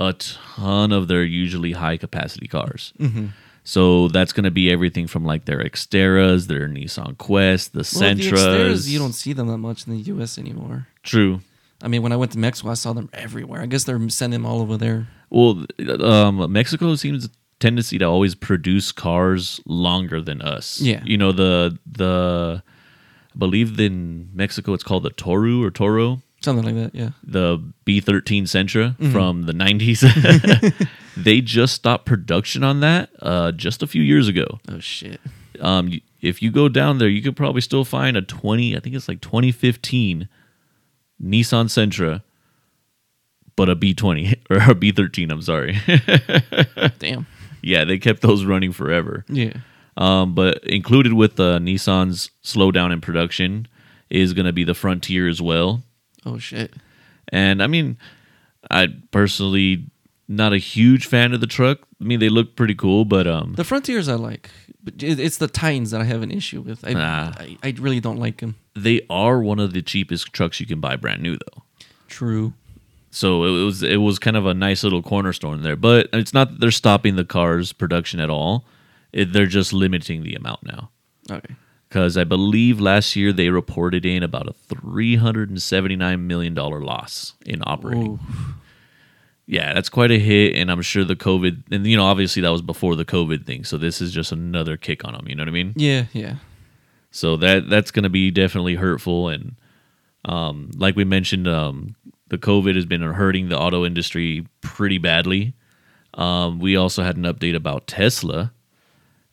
[0.09, 2.93] a ton of their usually high capacity cars.
[3.63, 7.83] So that's going to be everything from like their Xterras, their Nissan Quest, the Well,
[7.83, 8.41] the Sentras.
[8.41, 10.37] Xterras, you don't see them that much in the U.S.
[10.39, 10.87] anymore.
[11.03, 11.41] True.
[11.83, 13.61] I mean, when I went to Mexico, I saw them everywhere.
[13.61, 15.07] I guess they're sending them all over there.
[15.29, 15.65] Well,
[16.01, 20.81] um, Mexico seems a tendency to always produce cars longer than us.
[20.81, 21.01] Yeah.
[21.05, 22.63] You know the the
[23.33, 27.09] I believe in Mexico it's called the Tsuru or Toro, Something like that, yeah.
[27.23, 29.11] the B13 Sentra Mm-hmm.
[29.11, 30.87] from the 90s.
[31.17, 34.59] they just stopped production on that uh, just a few years ago.
[34.67, 35.21] Oh, shit.
[35.59, 38.95] Um, if you go down there, you could probably still find a 20, I think
[38.95, 40.27] it's like 2015
[41.23, 42.23] Nissan Sentra,
[43.55, 45.77] but a B20 or a B13, I'm sorry.
[46.99, 47.27] Damn.
[47.61, 49.25] yeah, they kept those running forever.
[49.29, 49.53] Yeah.
[49.97, 53.67] Um, but included with uh, Nissan's slowdown in production
[54.09, 55.83] is going to be the Frontier as well.
[56.25, 56.73] Oh, shit.
[57.29, 57.97] And I mean,
[58.69, 59.85] I personally
[60.27, 61.79] not a huge fan of the truck.
[61.99, 64.49] I mean, they look pretty cool, but um, The Frontiers I like,
[64.83, 66.85] but it's the Titans that I have an issue with.
[66.87, 67.33] I, Nah.
[67.37, 68.55] I, I really don't like them.
[68.75, 71.63] they are one of the cheapest trucks you can buy brand new, though.
[72.07, 72.53] True.
[73.13, 75.75] So it was it was kind of a nice little cornerstone there.
[75.75, 78.63] But it's not that they're stopping the cars production at all.
[79.11, 80.91] It, they're just limiting the amount now.
[81.29, 81.55] Okay.
[81.91, 86.25] Because I believe last year they reported in about a three hundred and seventy nine
[86.25, 88.13] million dollar loss in operating.
[88.13, 88.19] Ooh.
[89.45, 92.49] Yeah, that's quite a hit, and I'm sure the COVID and you know obviously that
[92.49, 93.65] was before the COVID thing.
[93.65, 95.27] So this is just another kick on them.
[95.27, 95.73] You know what I mean?
[95.75, 96.35] Yeah, yeah.
[97.11, 99.57] So that that's going to be definitely hurtful, and
[100.23, 101.97] um, like we mentioned, um,
[102.29, 105.55] the COVID has been hurting the auto industry pretty badly.
[106.13, 108.53] Um, we also had an update about Tesla,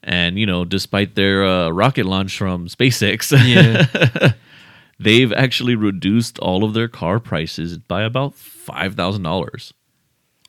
[0.08, 4.32] And you know, despite their uh, rocket launch from SpaceX, Yeah.
[4.98, 9.74] they've actually reduced all of their car prices by about five thousand dollars.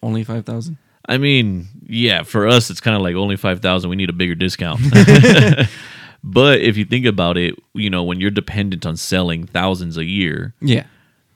[0.02, 0.78] Only five thousand.
[1.10, 3.90] I mean, yeah, for us it's kind of like only five thousand.
[3.90, 4.80] We need a bigger discount.
[6.24, 10.06] but if you think about it, you know, when you're dependent on selling thousands a
[10.06, 10.86] year, Yeah.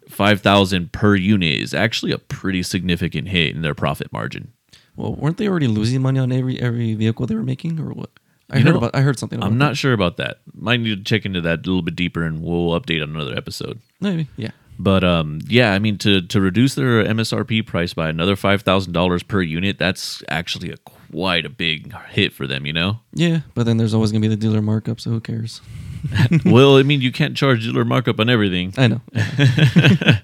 [0.08, 4.53] five thousand per unit is actually a pretty significant hit in their profit margin.
[4.96, 8.10] Well, weren't they already losing money on every every vehicle they were making, or what?
[8.50, 8.96] I You heard know, about.
[8.96, 9.42] I heard something.
[9.42, 10.40] I'm not sure about that.
[10.54, 13.36] Might need to check into that a little bit deeper, and we'll update on another
[13.36, 13.80] episode.
[14.00, 14.28] Maybe.
[14.38, 14.52] Yeah.
[14.80, 18.94] But um, yeah, I mean to to reduce their MSRP price by another five thousand
[18.94, 22.66] dollars per unit, that's actually a quite a big hit for them.
[22.66, 23.00] You know.
[23.14, 25.62] Yeah, but then there's always gonna be the dealer markup, so who cares?
[26.46, 28.74] well, I mean, you can't charge dealer markup on everything.
[28.78, 29.02] I know.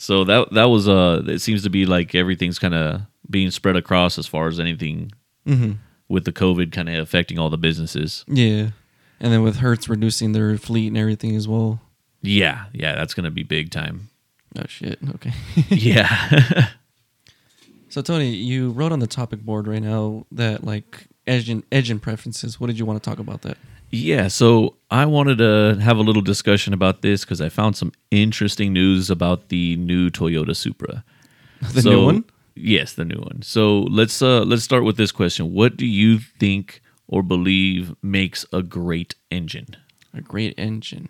[0.00, 3.76] So that that was uh, it seems to be like everything's kind of being spread
[3.76, 5.12] across as far as anything
[5.44, 5.72] hmm
[6.08, 8.24] with the COVID kind of affecting all the businesses.
[8.26, 8.70] Yeah,
[9.20, 11.82] and then with Hertz reducing their fleet and everything as well.
[12.22, 14.08] Yeah, yeah, that's gonna be big time.
[14.58, 14.98] Oh shit.
[15.16, 15.32] Okay.
[15.68, 16.68] yeah.
[17.90, 22.58] so Tony, you wrote on the topic board right now that like engine engine preferences.
[22.58, 23.58] What did you want to talk about that?
[23.90, 27.92] Yeah, so I wanted to have a little discussion about this because I found some
[28.10, 31.04] interesting news about the new Toyota Supra.
[31.74, 32.24] The So- new one.
[32.56, 33.42] Yes, the new one.
[33.42, 35.52] So let's uh let's start with this question.
[35.54, 39.76] What do you think or believe makes a great engine?
[40.12, 41.08] A great engine.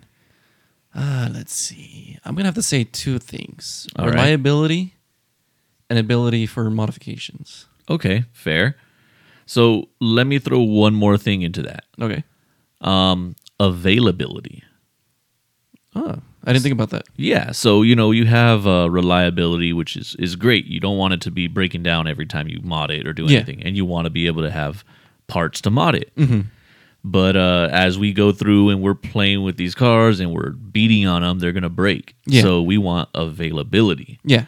[0.95, 2.17] Uh, let's see.
[2.23, 4.13] I'm gonna have to say two things: All right.
[4.15, 4.95] reliability
[5.89, 7.65] and ability for modifications.
[7.89, 8.75] Okay, fair.
[9.45, 11.83] So let me throw one more thing into that.
[11.99, 12.23] Okay.
[12.81, 14.63] Um availability.
[15.95, 16.15] Oh,
[16.45, 17.03] I didn't think about that.
[17.17, 20.65] Yeah, so you know you have uh, reliability, which is is great.
[20.65, 23.25] You don't want it to be breaking down every time you mod it or do
[23.25, 23.37] Yeah.
[23.37, 24.83] anything, and you want to be able to have
[25.27, 26.11] parts to mod it.
[26.15, 26.45] Mhm.
[27.03, 31.07] But uh, as we go through and we're playing with these cars and we're beating
[31.07, 32.15] on them, they're gonna break.
[32.25, 32.41] Yeah.
[32.43, 34.45] So we want availability Yeah.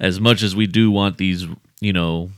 [0.00, 1.46] as much as we do want these,
[1.80, 2.30] you know,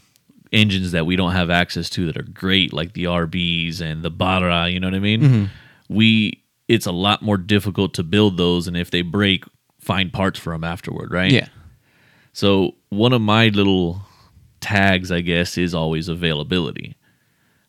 [0.54, 4.10] engines that we don't have access to that are great, like the RBs and the
[4.10, 4.68] Barra.
[4.68, 5.20] You know what I mean?
[5.20, 5.44] Mm-hmm.
[5.88, 9.44] We it's a lot more difficult to build those, and if they break,
[9.80, 11.30] find parts for them afterward, right?
[11.30, 11.48] Yeah.
[12.32, 14.00] So one of my little
[14.60, 16.96] tags, I guess, is always availability.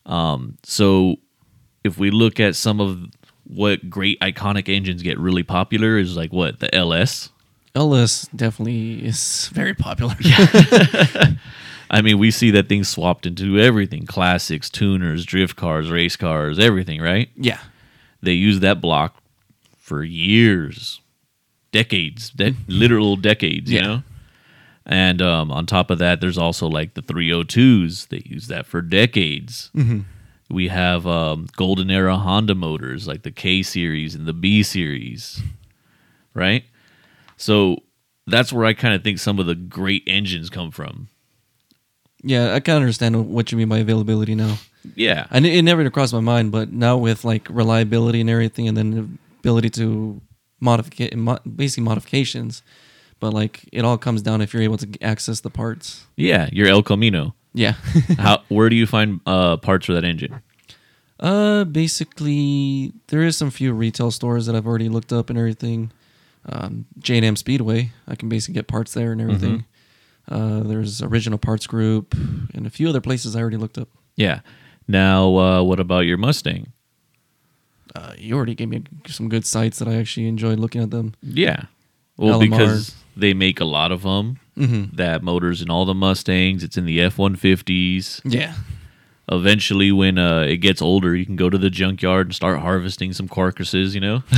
[0.05, 1.17] Um, so
[1.83, 2.99] if we look at some of
[3.43, 7.29] what great iconic engines get really popular, is like what the LS.
[7.75, 10.15] LS definitely is very popular.
[11.89, 16.57] I mean, we see that thing swapped into everything: classics, tuners, drift cars, race cars,
[16.59, 17.01] everything.
[17.01, 17.29] Right?
[17.35, 17.59] yeah.
[18.21, 19.21] They use that block
[19.77, 20.99] for years,
[21.71, 23.69] decades, de- literal decades.
[23.71, 23.87] You Yeah.
[23.87, 24.03] know.
[24.87, 28.07] And um, on top of that, there's also like the 302s.
[28.09, 29.71] They use that for decades.
[30.49, 35.41] We have um, golden era Honda motors like the K series and the B series,
[36.35, 36.63] right?
[37.37, 37.77] So
[38.27, 41.07] that's where I kind of think some of the great engines come from.
[42.27, 44.57] Yeah, I kind of understand what you mean by availability now.
[44.95, 48.75] Yeah, I, it never crossed my mind, but now with like reliability and everything, and
[48.75, 49.07] then the
[49.39, 50.21] ability to
[50.59, 52.63] modify, mo- basically modifications,
[53.19, 56.05] but like it all comes down if you're able to access the parts.
[56.17, 57.35] yeah, your El Camino.
[57.53, 57.73] Yeah.
[58.17, 60.41] How where do you find uh, parts for that engine?
[61.19, 65.91] uh, basically, there is some few retail stores that I've already looked up and everything.
[66.47, 69.65] Um, J&M Speedway, I can basically get parts there and everything.
[70.29, 72.13] Uh, there's Original Parts Group
[72.53, 73.89] and a few other places I already looked up.
[74.15, 74.39] Yeah.
[74.87, 76.71] Now, uh, what about your Mustang?
[77.95, 81.13] Uh, you already gave me some good sites that I actually enjoyed looking at them.
[81.21, 81.65] Yeah.
[82.17, 82.49] Well, LMR.
[82.49, 84.39] because they make a lot of them.
[84.57, 84.95] Mm-hmm.
[84.95, 86.63] That motor's in all the Mustangs.
[86.63, 88.21] It's in the F one fifties.
[88.23, 88.53] Yeah.
[89.31, 93.11] Eventually, when uh, it gets older, you can go to the junkyard and start harvesting
[93.13, 93.95] some carcasses.
[93.95, 94.23] You know.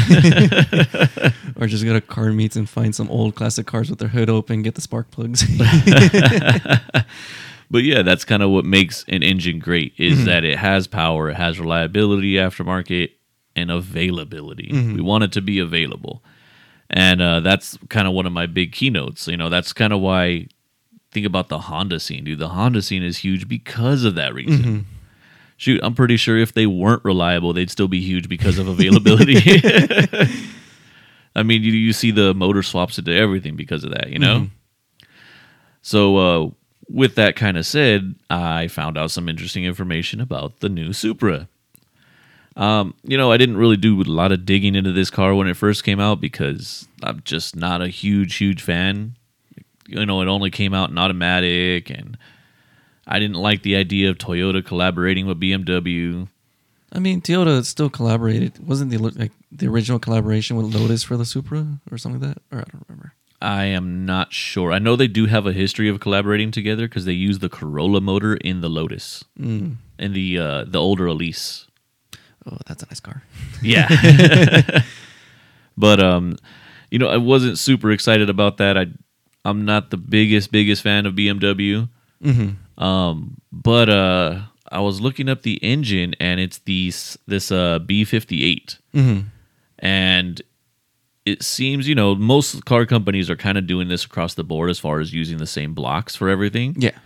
[1.59, 4.29] Or just go to car meets and find some old classic cars with their hood
[4.29, 5.43] open, get the spark plugs.
[7.69, 11.29] But yeah, that's kind of what makes an engine great is that it has power,
[11.29, 13.11] it has reliability, aftermarket,
[13.55, 14.69] and availability.
[14.71, 16.23] We want it to be available,
[16.89, 19.27] and uh, that's kind of one of my big keynotes.
[19.27, 20.47] You know, that's kind of why
[21.17, 22.37] think about the Honda scene, dude.
[22.37, 24.85] The Honda scene is huge because of that reason.
[25.57, 29.39] Shoot, I'm pretty sure if they weren't reliable, they'd still be huge because of availability.
[31.35, 34.47] I mean, you, you see the motor swaps into everything because of that, you know?
[35.81, 36.49] So, uh,
[36.87, 41.47] with that kind of said, I found out some interesting information about the new Supra.
[42.55, 45.47] Um, you know, I didn't really do a lot of digging into this car when
[45.47, 49.15] it first came out because I'm just not a huge, huge fan.
[49.87, 52.17] You know, it only came out in automatic, and
[53.07, 56.27] I didn't like the idea of Toyota collaborating with BMW.
[56.91, 58.65] I mean, Toyota still collaborated.
[58.65, 62.41] Wasn't the like the original collaboration with Lotus for the Supra or something like that?
[62.55, 63.13] Or I don't remember.
[63.41, 64.71] I am not sure.
[64.71, 68.01] I know they do have a history of collaborating together because they use the Corolla
[68.01, 69.75] motor in the Lotus Mm.
[69.99, 71.67] and the uh, the older Elise.
[72.49, 73.21] Oh, that's a nice car.
[73.61, 73.87] Yeah.
[75.77, 76.37] but um,
[76.89, 78.77] you know, I wasn't super excited about that.
[78.77, 78.87] I
[79.47, 81.87] I'm not the biggest biggest fan of BMW.
[82.23, 82.83] Mm-hmm.
[82.83, 84.41] Um, but uh,
[84.71, 89.19] I was looking up the engine, and it's these this uh B58, Mm-hmm.
[89.79, 90.41] and
[91.25, 94.69] it seems you know most car companies are kind of doing this across the board
[94.69, 96.97] as far as using the same blocks for everything, Yeah.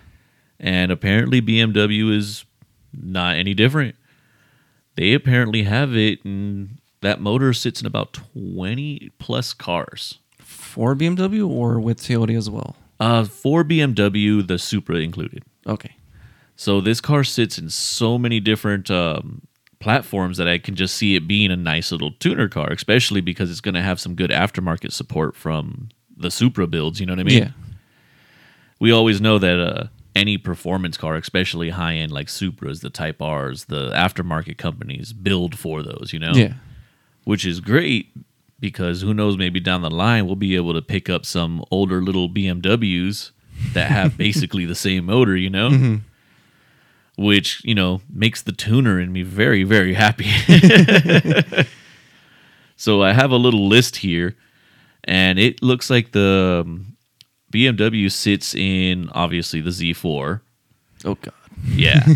[0.60, 2.46] and apparently BMW is
[2.94, 3.96] not any different.
[4.96, 10.20] They apparently have it, and that motor sits in about 20 plus cars.
[10.72, 12.78] For BMW or with Toyota as well?
[12.98, 15.44] Uh, for BMW, the Supra included.
[15.68, 15.96] Okay.
[16.56, 19.42] So this car sits in so many different um,
[19.82, 23.52] platforms that I can just see it being a nice little tuner car, especially because
[23.52, 27.02] it's going to have some good aftermarket support from the Supra builds.
[27.02, 27.38] You know what I mean?
[27.38, 27.52] yeah.
[28.80, 33.22] We always know that uh, any performance car, especially high end like Supras, the Type
[33.22, 36.14] R's, the aftermarket companies build for those.
[36.14, 36.32] You know?
[36.32, 36.54] Yeah.
[37.26, 38.14] Which is great
[38.62, 42.02] because who knows, maybe down the line we'll be able to pick up some older
[42.02, 43.32] little BMWs
[43.74, 46.00] that have basically the same motor, you know?
[47.18, 50.30] Which, you know, makes the tuner in me very, very happy.
[52.78, 54.38] so I have a little list here,
[55.04, 56.96] and it looks like the um,
[57.52, 60.42] BMW sits in obviously the Z4.
[61.04, 61.34] Oh God.
[61.68, 62.06] Yeah.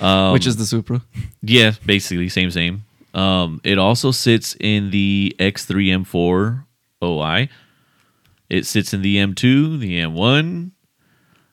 [0.00, 1.02] Um, Which is the Supra?
[1.40, 2.84] Yeah, basically same same.
[3.14, 6.64] Um, it also sits in the X3 M4
[7.02, 7.48] OI.
[8.50, 10.72] It sits in the M2, the M1.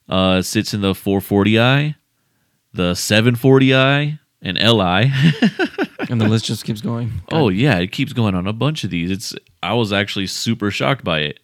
[0.09, 1.95] Uh, it sits in the 440i,
[2.73, 5.11] the 740i, and Li.
[6.09, 7.11] and the list just keeps going.
[7.31, 9.11] oh yeah, it keeps going on a bunch of these.
[9.11, 11.39] It's I was actually super shocked by it.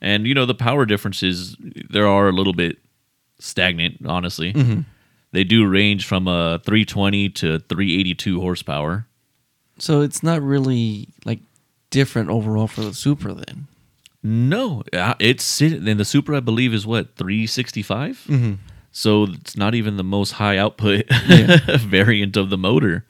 [0.00, 1.56] And you know the power differences
[1.88, 2.78] there are a little bit
[3.38, 4.52] stagnant, honestly.
[5.30, 9.06] They do range from a 320 to 382 horsepower.
[9.82, 11.40] So it's not really like
[11.90, 13.66] different overall for the Supra then.
[14.22, 18.24] No, uh, it's then the Supra I believe is what 365.
[18.28, 18.52] Mm-hmm.
[18.92, 21.56] So it's not even the most high output Yeah.
[21.78, 23.04] variant of the motor.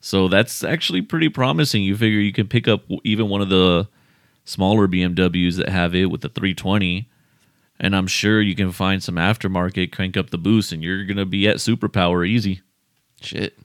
[0.00, 1.84] So that's actually pretty promising.
[1.84, 3.86] You figure you can pick up even one of the
[4.44, 7.08] smaller BMWs that have it with the 320,
[7.78, 11.24] and I'm sure you can find some aftermarket, crank up the boost, and you're gonna
[11.26, 12.62] be at superpower easy.
[13.20, 13.56] Shit.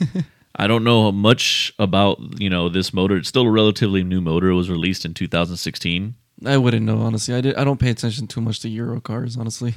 [0.58, 3.16] I don't know much about you know this motor.
[3.16, 4.50] It's still a relatively new motor.
[4.50, 6.14] It was released in 2016.
[6.44, 7.34] I wouldn't know honestly.
[7.34, 9.74] I did, I don't pay attention too much to Euro cars honestly.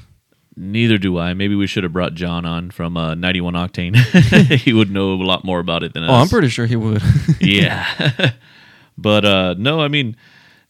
[0.57, 1.33] Neither do I.
[1.33, 3.95] Maybe we should have brought John on from uh, 91 Octane.
[4.57, 6.09] he would know a lot more about it than us.
[6.09, 7.01] Oh, I'm pretty sure he would.
[7.39, 8.31] yeah.
[8.97, 10.17] but uh, no, I mean,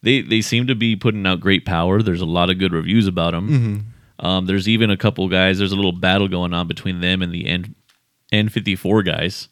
[0.03, 2.01] they they seem to be putting out great power.
[2.01, 3.93] There's a lot of good reviews about them.
[4.19, 5.57] Um, there's even a couple guys.
[5.57, 7.75] There's a little battle going on between them and the N
[8.31, 9.49] N54 guys.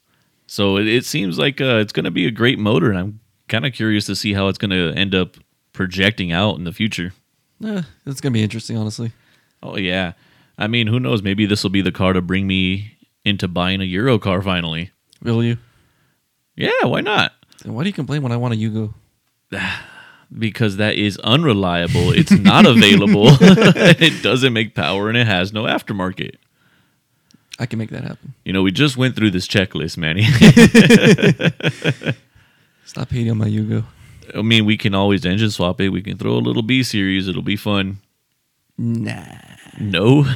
[0.50, 3.20] So it, it seems like uh, it's going to be a great motor, and I'm
[3.48, 5.38] kind of curious to see how it's going to end up
[5.74, 7.14] projecting out in the future.
[7.64, 9.12] Eh, it's gonna be interesting honestly.
[9.62, 10.14] Oh yeah,
[10.58, 11.22] I mean, who knows?
[11.22, 14.92] Maybe this will be the car to bring me into buying a Euro car finally.
[15.22, 15.58] Will you?
[16.56, 17.34] Yeah, why not?
[17.64, 18.94] Then why do you complain when I want a Yugo?
[20.38, 22.12] because that is unreliable.
[22.12, 23.28] It's not available.
[23.42, 26.36] it doesn't make power and it has no aftermarket.
[27.60, 28.34] I can make that happen.
[28.46, 30.24] You know, we just went through this checklist, Manny.
[32.86, 33.84] Stop hating on my Yugo.
[34.34, 35.90] I mean, we can always engine swap it.
[35.90, 37.28] We can throw a little B series.
[37.28, 38.00] It'll be fun.
[38.78, 39.26] Nah.
[39.80, 40.24] No.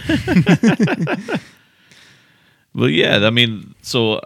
[2.76, 4.20] but yeah, I mean, so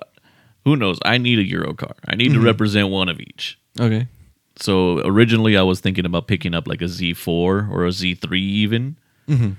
[0.63, 0.99] who knows?
[1.05, 1.95] I need a Euro car.
[2.07, 3.59] I need to represent one of each.
[3.79, 4.07] Okay.
[4.57, 8.97] So originally, I was thinking about picking up like a Z4 or a Z3 even,
[9.27, 9.51] Mm-hmm.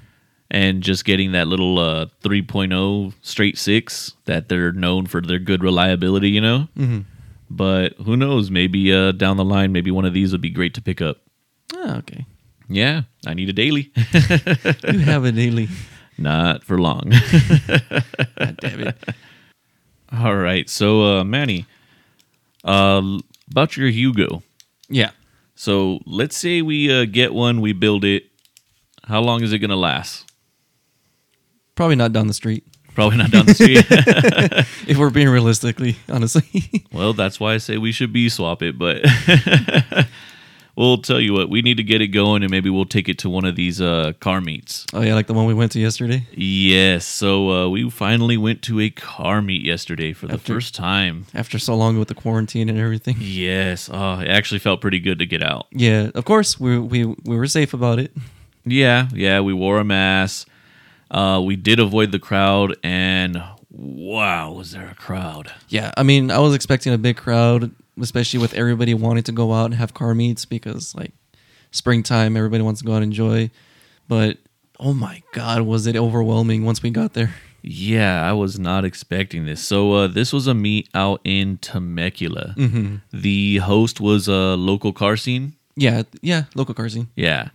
[0.51, 5.63] And just getting that little uh, 3.0 straight six that they're known for their good
[5.63, 6.69] reliability, you know.
[6.77, 7.01] Mm-hmm.
[7.51, 8.51] But who knows?
[8.51, 11.19] Maybe uh, down the line, maybe one of these would be great to pick up.
[11.75, 12.25] Ah, okay.
[12.69, 13.93] Yeah, I need a daily.
[14.91, 15.69] You have a daily.
[16.19, 17.11] Not for long.
[18.39, 18.97] God damn it.
[20.13, 21.67] All right, so uh, Manny,
[22.65, 23.19] uh,
[23.51, 24.43] about your Yugo.
[24.89, 25.11] Yeah.
[25.55, 28.25] So let's say we uh, get one, we build it.
[29.05, 30.28] How long is it gonna last?
[31.79, 32.65] Probably not down the street.
[32.97, 33.87] Probably not down the street.
[34.89, 36.83] If we're being realistically, honestly.
[36.93, 38.77] well, that's why I say we should be swap it.
[38.77, 39.05] But
[40.77, 41.49] we'll tell you what.
[41.51, 43.81] We need to get it going, and maybe we'll take it to one of these
[43.81, 44.87] uh, car meets.
[44.93, 46.27] Oh yeah, like the one we went to yesterday.
[46.33, 47.07] Yes.
[47.07, 51.27] So uh, we finally went to a car meet yesterday for the After- first time.
[51.33, 53.19] After so long with the quarantine and everything.
[53.21, 53.89] Yes.
[53.93, 55.69] Oh, it actually felt pretty good to get out.
[55.71, 58.11] Yeah, of course we we we were safe about it.
[58.65, 59.09] Yeah.
[59.15, 59.39] Yeah.
[59.43, 60.49] We wore a mask.
[61.11, 65.53] Uh, we did avoid the crowd, and wow, was there a crowd?
[65.69, 69.53] Yeah, I mean, I was expecting a big crowd, especially with everybody wanting to go
[69.53, 71.13] out and have car meets because like
[71.71, 73.51] springtime, everybody wants to go out and enjoy.
[74.07, 74.39] But
[74.79, 77.35] oh my god, was it overwhelming once we got there?
[77.63, 79.63] Yeah, I was not expecting this.
[79.63, 82.55] So uh, this was a meet out in Temecula.
[82.57, 82.97] Mm-hmm.
[83.13, 85.55] The host was a local car scene.
[85.77, 87.09] Yeah, yeah, local car scene.
[87.15, 87.49] Yeah.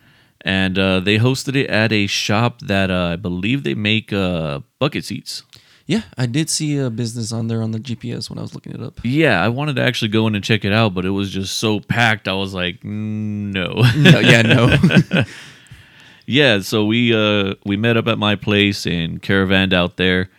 [0.46, 4.60] And uh, they hosted it at a shop that uh, I believe they make uh,
[4.78, 5.44] bucket seats.
[5.86, 8.74] Yeah, I did see a business on there on the GPS when I was looking
[8.74, 9.00] it up.
[9.04, 11.58] Yeah, I wanted to actually go in and check it out, but it was just
[11.58, 12.28] so packed.
[12.28, 13.84] I was like, "Mm, no.
[13.98, 15.24] No, yeah, no.
[16.26, 20.30] yeah, so we uh, we met up at my place and caravanned out there,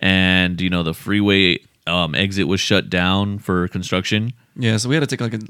[0.00, 1.58] and you know the freeway
[1.88, 4.32] um, exit was shut down for construction.
[4.56, 5.40] yeah, so we had to take like a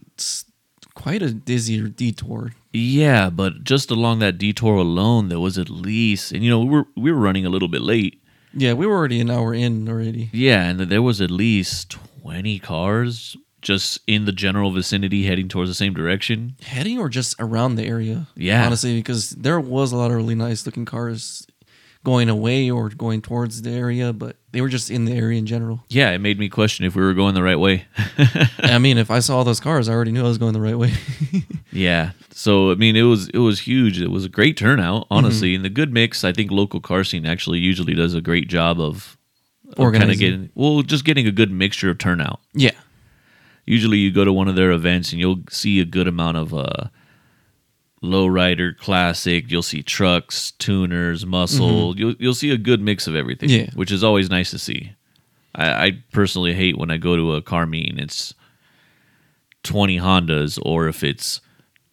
[0.95, 2.53] quite a dizzy detour.
[2.73, 6.69] Yeah, but just along that detour alone, there was at least, and you know we
[6.69, 8.23] were we were running a little bit late.
[8.55, 10.31] Yeah, we were already an hour in already.
[10.33, 15.71] Yeah, and there was at least 20 cars just in the general vicinity heading towards
[15.71, 16.57] the same direction.
[16.62, 18.29] Heading or just around the area.
[18.37, 18.64] Yeah.
[18.64, 21.47] Honestly, because there was a lot of really nice looking cars
[22.05, 25.46] going away or going towards the area, but they were just in the area in
[25.46, 25.84] general.
[25.88, 27.86] Yeah, it made me question if we were going the right way.
[28.61, 30.78] I mean, if I saw those cars, I already knew I was going the right
[30.78, 30.92] way.
[31.72, 32.12] yeah.
[32.30, 34.01] So I mean it was it was huge.
[34.01, 35.55] It was a great turnout, honestly.
[35.55, 38.80] And the good mix, I think local car scene actually usually does a great job
[38.80, 39.16] of
[39.64, 40.18] kind of Organizing.
[40.18, 42.40] getting well, just getting a good mixture of turnout.
[42.55, 42.70] yeah.
[43.66, 46.55] usually you go to one of their events and you'll see a good amount of
[46.55, 46.84] uh
[48.03, 49.51] lowrider classic.
[49.51, 51.90] You'll see trucks tuners muscle.
[51.92, 51.99] Mm-hmm.
[51.99, 53.70] You'll you'll see a good mix of everything Yeah.
[53.74, 54.92] which is always nice to see.
[55.55, 58.34] I, I personally hate when i go to a car meet and it's
[59.64, 61.40] 20 hondas or if it's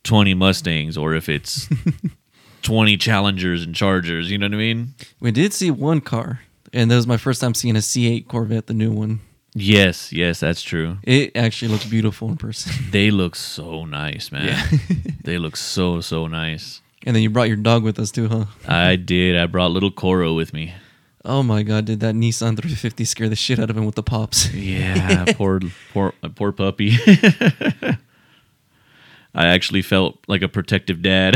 [0.03, 1.67] 20 mustangs or if it's
[2.61, 4.29] 20 challengers and chargers.
[4.29, 4.93] You know what i mean?
[5.19, 6.41] We did see one car,
[6.73, 9.21] and that was my first time seeing a C8 Corvette, the new one.
[9.55, 12.71] Yes yes that's true It actually looks beautiful in person.
[12.91, 14.61] they look so nice man
[15.23, 18.45] they look so so nice And then you brought your dog with us too, huh?
[18.67, 19.37] I did.
[19.37, 20.73] I brought little Coro with me.
[21.23, 24.03] Oh my god, did that Nissan 350 scare the shit out of him with the
[24.03, 24.51] pops?
[24.53, 25.59] Yeah, poor,
[25.93, 26.97] poor, poor puppy.
[29.33, 31.35] I actually felt like a protective dad.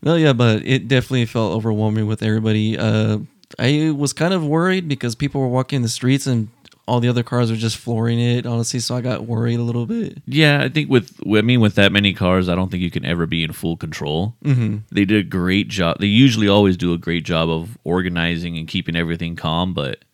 [0.00, 2.78] No, yeah, but it definitely felt overwhelming with everybody.
[2.78, 3.18] Uh,
[3.58, 6.48] I was kind of worried because people were walking the streets and
[6.86, 8.80] all the other cars were just flooring it, honestly.
[8.80, 10.22] So I got worried a little bit.
[10.26, 13.04] yeah, I think with, I mean, with that many cars, I don't think you can
[13.04, 14.34] ever be in full control.
[14.44, 14.78] Mm-hmm.
[14.90, 15.98] They did a great job.
[16.00, 20.04] They usually always do a great job of organizing and keeping everything calm, but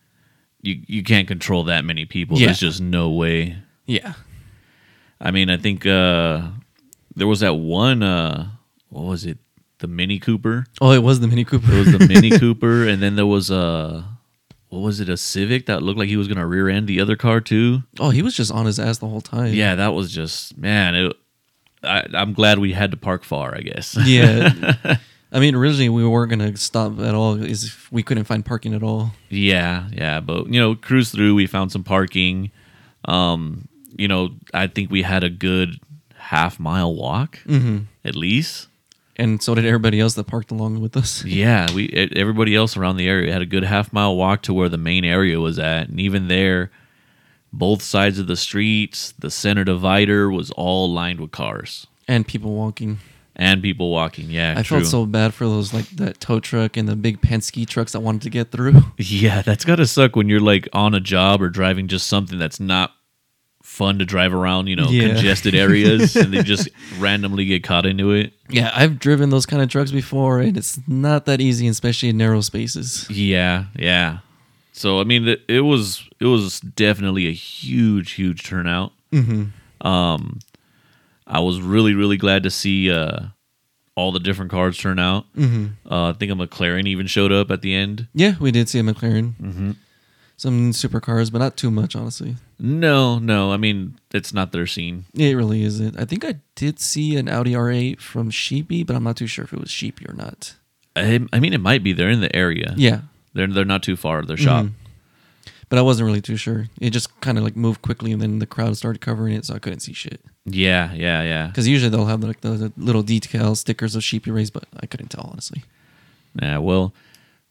[0.61, 2.37] you you can't control that many people.
[2.37, 2.47] Yeah.
[2.47, 3.57] There's just no way.
[3.85, 4.13] Yeah.
[5.21, 6.41] I mean, I think uh,
[7.15, 8.03] there was that one.
[8.03, 8.49] Uh,
[8.89, 9.37] what was it?
[9.79, 10.65] The Mini Cooper.
[10.81, 11.71] Oh, it was the Mini Cooper.
[11.71, 14.05] It was the Mini Cooper, and then there was a
[14.69, 15.09] what was it?
[15.09, 17.83] A Civic that looked like he was gonna rear end the other car too.
[17.99, 19.53] oh, he was just on his ass the whole time.
[19.53, 20.95] Yeah, that was just man.
[20.95, 21.13] It,
[21.83, 23.55] I, I'm glad we had to park far.
[23.55, 23.97] I guess.
[24.05, 24.97] Yeah.
[25.31, 28.83] I mean, originally we weren't gonna stop at all, is we couldn't find parking at
[28.83, 29.11] all.
[29.29, 31.35] Yeah, yeah, but you know, cruise through.
[31.35, 32.51] We found some parking.
[33.03, 33.67] Um,
[33.97, 35.79] you know, I think we had a good
[36.15, 37.79] half mile walk Mm-hmm.
[38.05, 38.67] at least.
[39.17, 41.23] And so did everybody else that parked along with us.
[41.25, 44.69] Yeah, we everybody else around the area had a good half mile walk to where
[44.69, 46.69] the main area was at, and even there,
[47.53, 52.53] both sides of the streets, the center divider was all lined with cars And people
[52.55, 52.97] walking.
[53.37, 54.29] and people walking.
[54.29, 54.79] Yeah, I true.
[54.79, 58.01] felt so bad for those like that tow truck and the big Penske trucks that
[58.01, 58.81] wanted to get through.
[58.97, 62.59] Yeah, that's gotta suck when you're like on a job or driving just something that's
[62.59, 62.91] not
[63.75, 64.67] fun to drive around.
[64.67, 65.13] You know, Yeah.
[65.13, 68.33] congested areas, and they just randomly get caught into it.
[68.49, 72.17] Yeah, I've driven those kind of trucks before, and it's not that easy, especially in
[72.17, 73.07] narrow spaces.
[73.09, 74.19] Yeah, yeah.
[74.71, 78.91] So I mean, it, was it was definitely a huge, huge turnout.
[79.11, 79.87] Mm-hmm.
[79.87, 80.39] Um,
[81.27, 83.19] I was really, really glad to see uh,
[83.95, 85.25] all the different cars turn out.
[85.35, 85.67] Mm-hmm.
[85.91, 88.07] Uh, I think a McLaren even showed up at the end.
[88.13, 89.33] Yeah, we did see a McLaren.
[89.41, 89.71] Mm-hmm.
[90.37, 92.35] Some supercars, but not too much, honestly.
[92.59, 95.05] No, no, I mean it's not their scene.
[95.13, 95.97] It really isn't.
[95.99, 99.45] I think I did see an Audi R8 from Sheepey, but I'm not too sure
[99.45, 100.55] if it was Sheepey or not.
[100.95, 102.73] I, I mean, it might be they're in the area.
[102.77, 103.01] Yeah,
[103.33, 104.23] They're they're not too far.
[104.23, 104.65] Their shop.
[104.65, 104.71] Mhm.
[105.69, 106.67] but I wasn't really too sure.
[106.79, 109.55] It just kind of like moved quickly, and then the crowd started covering it, so
[109.55, 110.21] I couldn't see shit.
[110.45, 111.47] Yeah, yeah, yeah.
[111.47, 114.85] Because usually they'll have like the, the little detail stickers of Sheepey Race, but I
[114.85, 115.63] couldn't tell honestly.
[116.41, 116.93] Yeah, well,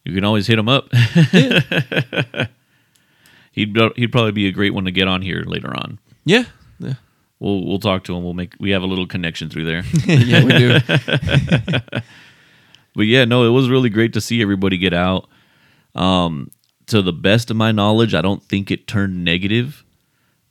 [0.05, 0.89] you can always hit them up.
[3.55, 5.99] he'd he'd probably be a great one to get on here later on.
[6.25, 6.45] Yeah,
[6.79, 6.95] yeah,
[7.39, 8.25] We'll we'll talk to him.
[8.25, 9.85] We'll make we have a little connection through there.
[10.07, 10.79] yeah, we do.
[12.95, 15.29] but yeah, no, it was really great to see everybody get out.
[15.95, 16.51] Um,
[16.87, 19.85] to the best of my knowledge, I don't think it turned negative.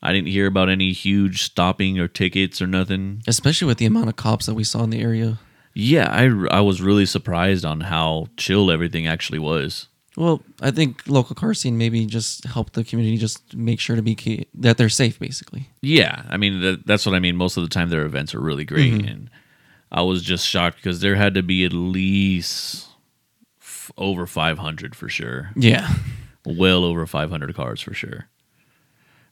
[0.01, 3.23] I didn't hear about any huge stopping or tickets or nothing.
[3.27, 5.39] Especially with the amount of cops that we saw in the area.
[5.73, 9.87] Yeah, I, I was really surprised on how chill everything actually was.
[10.15, 14.01] Well, I think local car scene maybe just help the community just make sure to
[14.01, 15.69] be key, that they're safe, basically.
[15.81, 17.35] Yeah, I mean that, that's what I mean.
[17.35, 19.07] Most of the time, their events are really great, mm-hmm.
[19.07, 19.29] and
[19.91, 22.87] I was just shocked because there had to be at least
[23.59, 25.49] f- over 500 for sure.
[25.55, 25.91] Yeah,
[26.45, 28.27] well over 500 cars for sure.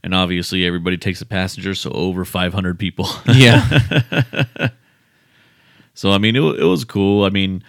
[0.03, 3.07] And obviously, everybody takes a passenger, so over 500 people.
[3.35, 4.69] yeah,
[5.93, 7.23] so I mean, it, it was cool.
[7.23, 7.63] I mean,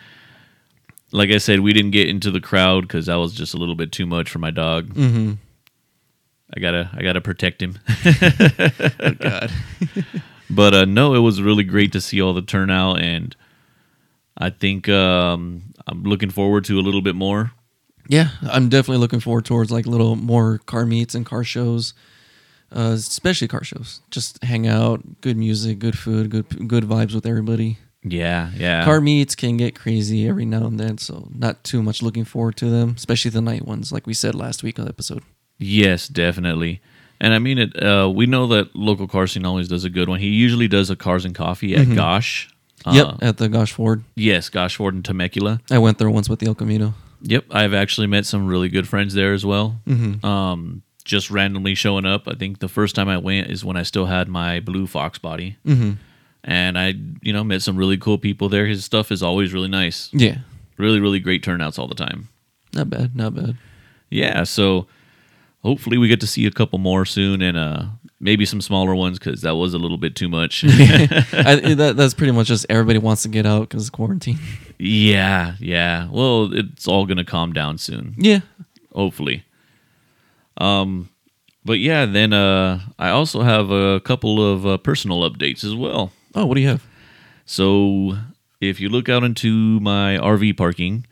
[1.13, 3.75] like I said, we didn't get into the crowd because that was just a little
[3.75, 4.95] bit too much for my dog.
[4.95, 5.33] mm-hmm.
[6.55, 7.79] I gotta, I gotta protect him.
[9.01, 9.51] Oh, God.
[10.51, 13.35] but uh, no, it was really great to see all the turnout, and
[14.37, 17.53] I think um, I'm looking forward to a little bit more.
[18.09, 21.95] Yeah, I'm definitely looking forward towards like a little more car meets and car shows,
[22.75, 24.01] uh, especially car shows.
[24.11, 27.79] Just hang out, good music, good food, good good vibes with everybody.
[28.05, 28.85] Yeah, yeah.
[28.85, 32.57] Car meets can get crazy every now and then, so not too much looking forward
[32.57, 35.23] to them, especially the night ones, like we said last week on the episode.
[35.59, 36.81] Yes, definitely.
[37.21, 37.81] And I mean it.
[37.81, 40.19] Uh, we know that local car scene always does a good one.
[40.19, 42.49] He usually does a cars and coffee at Gosch.
[42.85, 44.03] Uh, yep, at the Gosch Ford.
[44.17, 45.61] Yes, Gosch Ford in Temecula.
[45.71, 46.95] I went there once with the El Camino.
[47.21, 49.79] Yep, I've actually met some really good friends there as well.
[49.87, 50.27] Mm-hmm.
[50.27, 52.27] Um, just randomly showing up.
[52.27, 55.19] I think the first time I went is when I still had my blue Fox
[55.19, 55.93] body, Mm-hmm.
[56.45, 58.67] And I, you know, met some really cool people there.
[58.67, 60.11] His stuff is always really nice.
[60.13, 60.39] Yeah,
[60.79, 62.29] Really, really great turnouts all the time.
[62.75, 63.57] not bad, not bad.
[64.11, 64.87] Yeah, so
[65.63, 67.85] hopefully we get to see a couple more soon, and uh,
[68.21, 70.65] maybe some smaller ones because that was a little bit too much.
[70.69, 74.39] I, that, that's pretty much just everybody wants to get out because of quarantine.
[74.79, 76.09] yeah, yeah.
[76.11, 78.41] Well, it's all gonna calm down soon, Yeah,
[78.95, 79.45] hopefully.
[80.59, 81.09] Um,
[81.65, 86.13] but yeah, then uh, I also have a couple of uh, personal updates as well.
[86.35, 86.85] Oh, what do you have?
[87.45, 88.17] So
[88.61, 91.07] if you look out into my RV parking,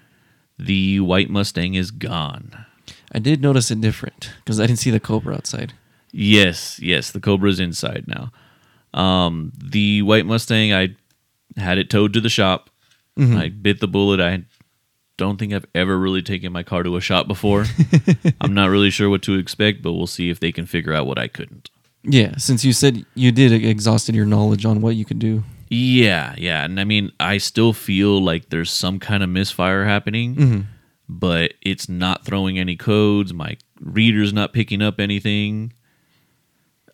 [0.58, 2.66] the white Mustang is gone.
[3.12, 5.72] I did notice it different because I didn't see the Cobra outside.
[6.12, 8.32] Yes, yes, the Cobra's inside now.
[8.92, 10.96] Um, the white Mustang, I
[11.56, 12.70] had it towed to the shop.
[13.18, 14.20] I bit the bullet.
[14.20, 14.44] I
[15.16, 17.66] don't think I've ever really taken my car to a shop before.
[18.40, 21.06] I'm not really sure what to expect, but we'll see if they can figure out
[21.06, 21.70] what I couldn't.
[22.02, 25.44] Yeah, since you said you did exhausted your knowledge on what you could do.
[25.68, 26.64] Yeah, yeah.
[26.64, 30.66] And I mean, I still feel like there's some kind of misfire happening,
[31.08, 33.32] but it's not throwing any codes.
[33.34, 35.72] My reader's not picking up anything.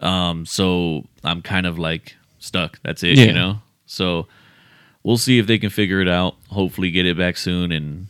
[0.00, 2.80] Um, so I'm kind of like stuck.
[2.82, 3.24] That's it, Yeah.
[3.26, 3.58] you know?
[3.86, 4.26] So
[5.04, 6.34] we'll see if they can figure it out.
[6.50, 8.08] Hopefully get it back soon and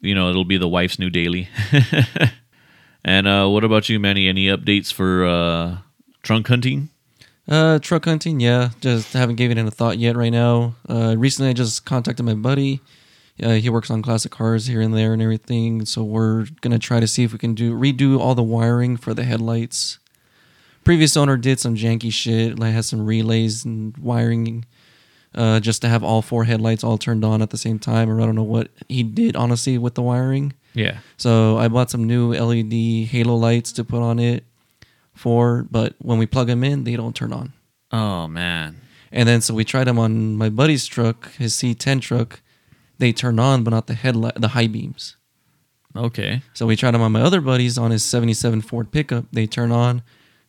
[0.00, 1.48] you know, it'll be the wife's new daily.
[3.04, 4.28] and uh what about you, Manny?
[4.28, 5.78] Any updates for uh
[6.22, 6.88] trunk hunting?
[7.48, 10.76] Uh, truck hunting, yeah, just haven't given it a thought yet right now.
[10.88, 12.80] Uh, recently I just contacted my buddy.
[13.42, 17.00] Uh, he works on classic cars here and there and everything, so we're gonna try
[17.00, 19.98] to see if we can do redo all the wiring for the headlights.
[20.84, 24.64] Previous owner did some janky shit, like has some relays and wiring,
[25.34, 28.08] uh, just to have all four headlights all turned on at the same time.
[28.08, 30.52] Or I don't know what he did honestly with the wiring.
[30.74, 30.98] Yeah.
[31.16, 34.44] So I bought some new LED halo lights to put on it
[35.14, 37.52] for, but when we plug them in, they don't turn on.
[37.90, 38.76] Oh man.
[39.10, 42.40] And then so we tried them on my buddy's truck, his C10 truck.
[42.98, 45.16] They turn on, but not the headlight, the high beams.
[45.94, 46.42] Okay.
[46.54, 49.26] So we tried them on my other buddies on his 77 Ford pickup.
[49.32, 50.02] They turn on,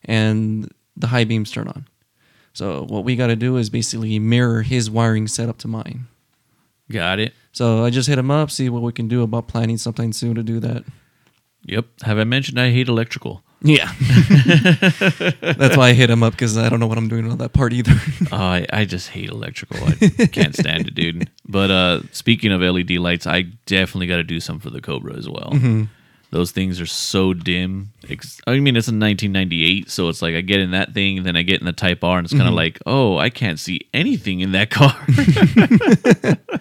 [0.04, 1.86] and the high beams turn on.
[2.54, 6.06] So what we got to do is basically mirror his wiring setup to mine.
[6.90, 7.34] Got it.
[7.54, 10.34] So I just hit him up, see what we can do about planning something soon
[10.34, 10.84] to do that.
[11.66, 11.86] Yep.
[12.02, 13.42] Have I mentioned I hate electrical?
[13.62, 13.90] Yeah.
[15.40, 17.52] That's why I hit him up because I don't know what I'm doing on that
[17.52, 17.94] part either.
[18.32, 19.78] Oh, I, I just hate electrical.
[19.86, 21.30] I can't stand it, dude.
[21.48, 25.14] But uh, speaking of LED lights, I definitely got to do some for the Cobra
[25.16, 25.52] as well.
[26.30, 27.92] Those things are so dim.
[28.48, 31.42] I mean, it's a 1998, so it's like I get in that thing, then I
[31.42, 34.40] get in the Type R, and it's kind of like, oh, I can't see anything
[34.40, 34.96] in that car.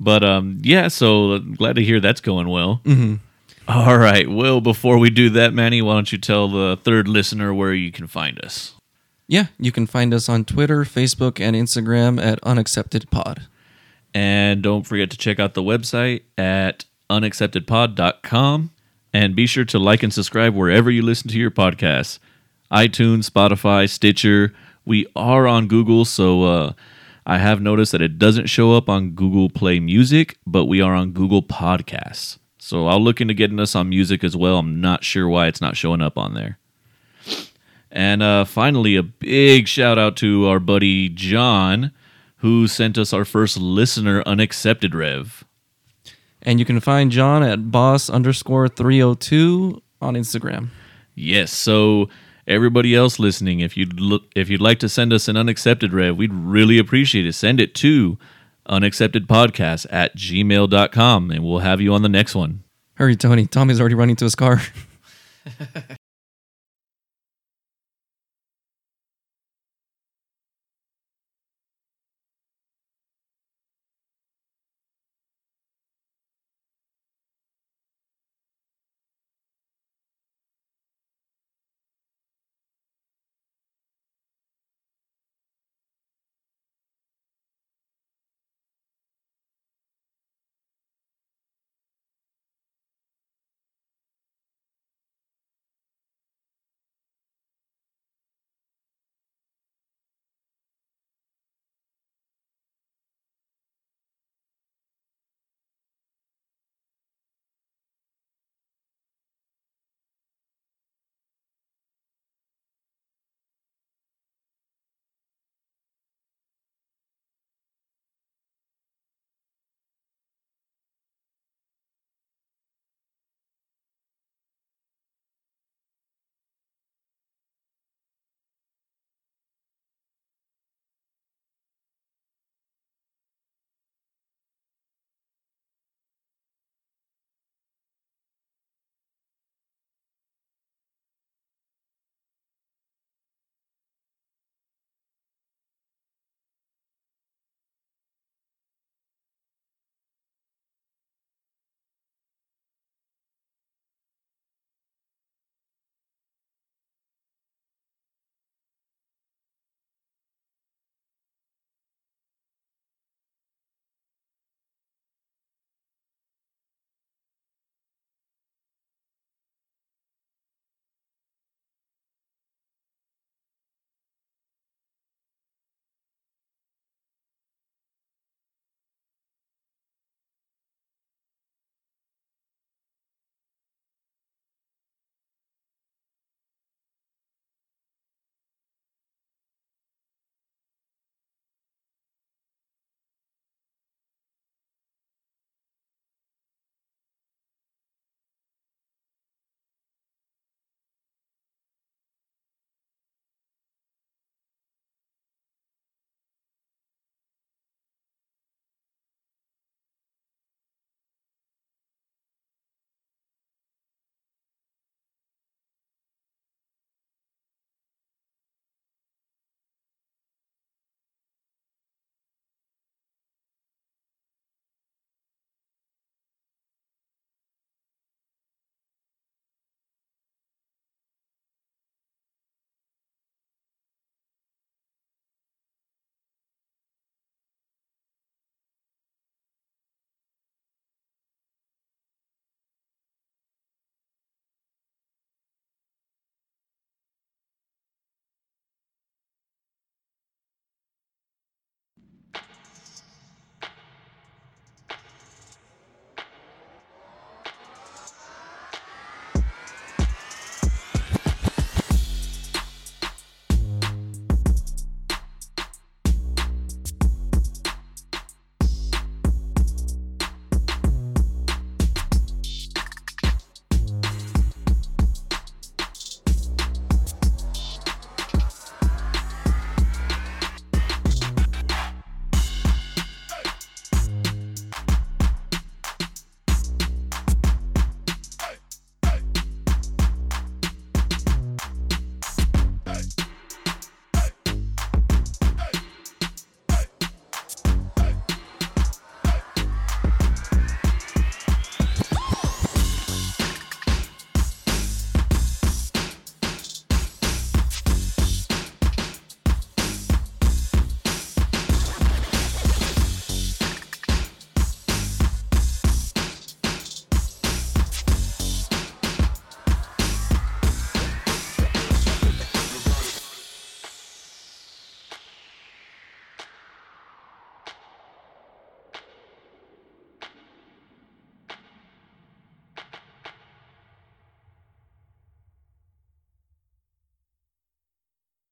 [0.00, 2.80] but um, yeah, so glad to hear that's going well.
[3.68, 4.28] All right.
[4.28, 7.92] Well, before we do that, Manny, why don't you tell the third listener where you
[7.92, 8.74] can find us?
[9.26, 13.42] Yeah, you can find us on Twitter, Facebook, and Instagram at unacceptedpod.
[14.14, 18.70] And don't forget to check out the website at unacceptedpod.com.
[19.12, 22.18] And be sure to like and subscribe wherever you listen to your podcasts
[22.70, 24.54] iTunes, Spotify, Stitcher.
[24.84, 26.72] We are on Google, so uh,
[27.28, 30.94] I have noticed that it doesn't show up on Google Play Music, but we are
[30.94, 32.38] on Google Podcasts.
[32.56, 34.56] So I'll look into getting us on music as well.
[34.58, 36.58] I'm not sure why it's not showing up on there.
[37.92, 41.92] And uh, finally, a big shout out to our buddy John,
[42.36, 45.44] who sent us our first listener unaccepted rev.
[46.40, 50.68] And you can find John at boss underscore 302 on Instagram.
[51.14, 52.08] Yes, so
[52.48, 56.16] everybody else listening, if you'd look, if you'd like to send us an unaccepted rev,
[56.16, 57.34] we'd really appreciate it.
[57.34, 58.18] Send it to
[58.68, 62.64] unacceptedpodcast at gmail.com and we'll have you on the next one.
[62.94, 63.46] Hurry, Tony.
[63.46, 64.60] Tommy's already running to his car.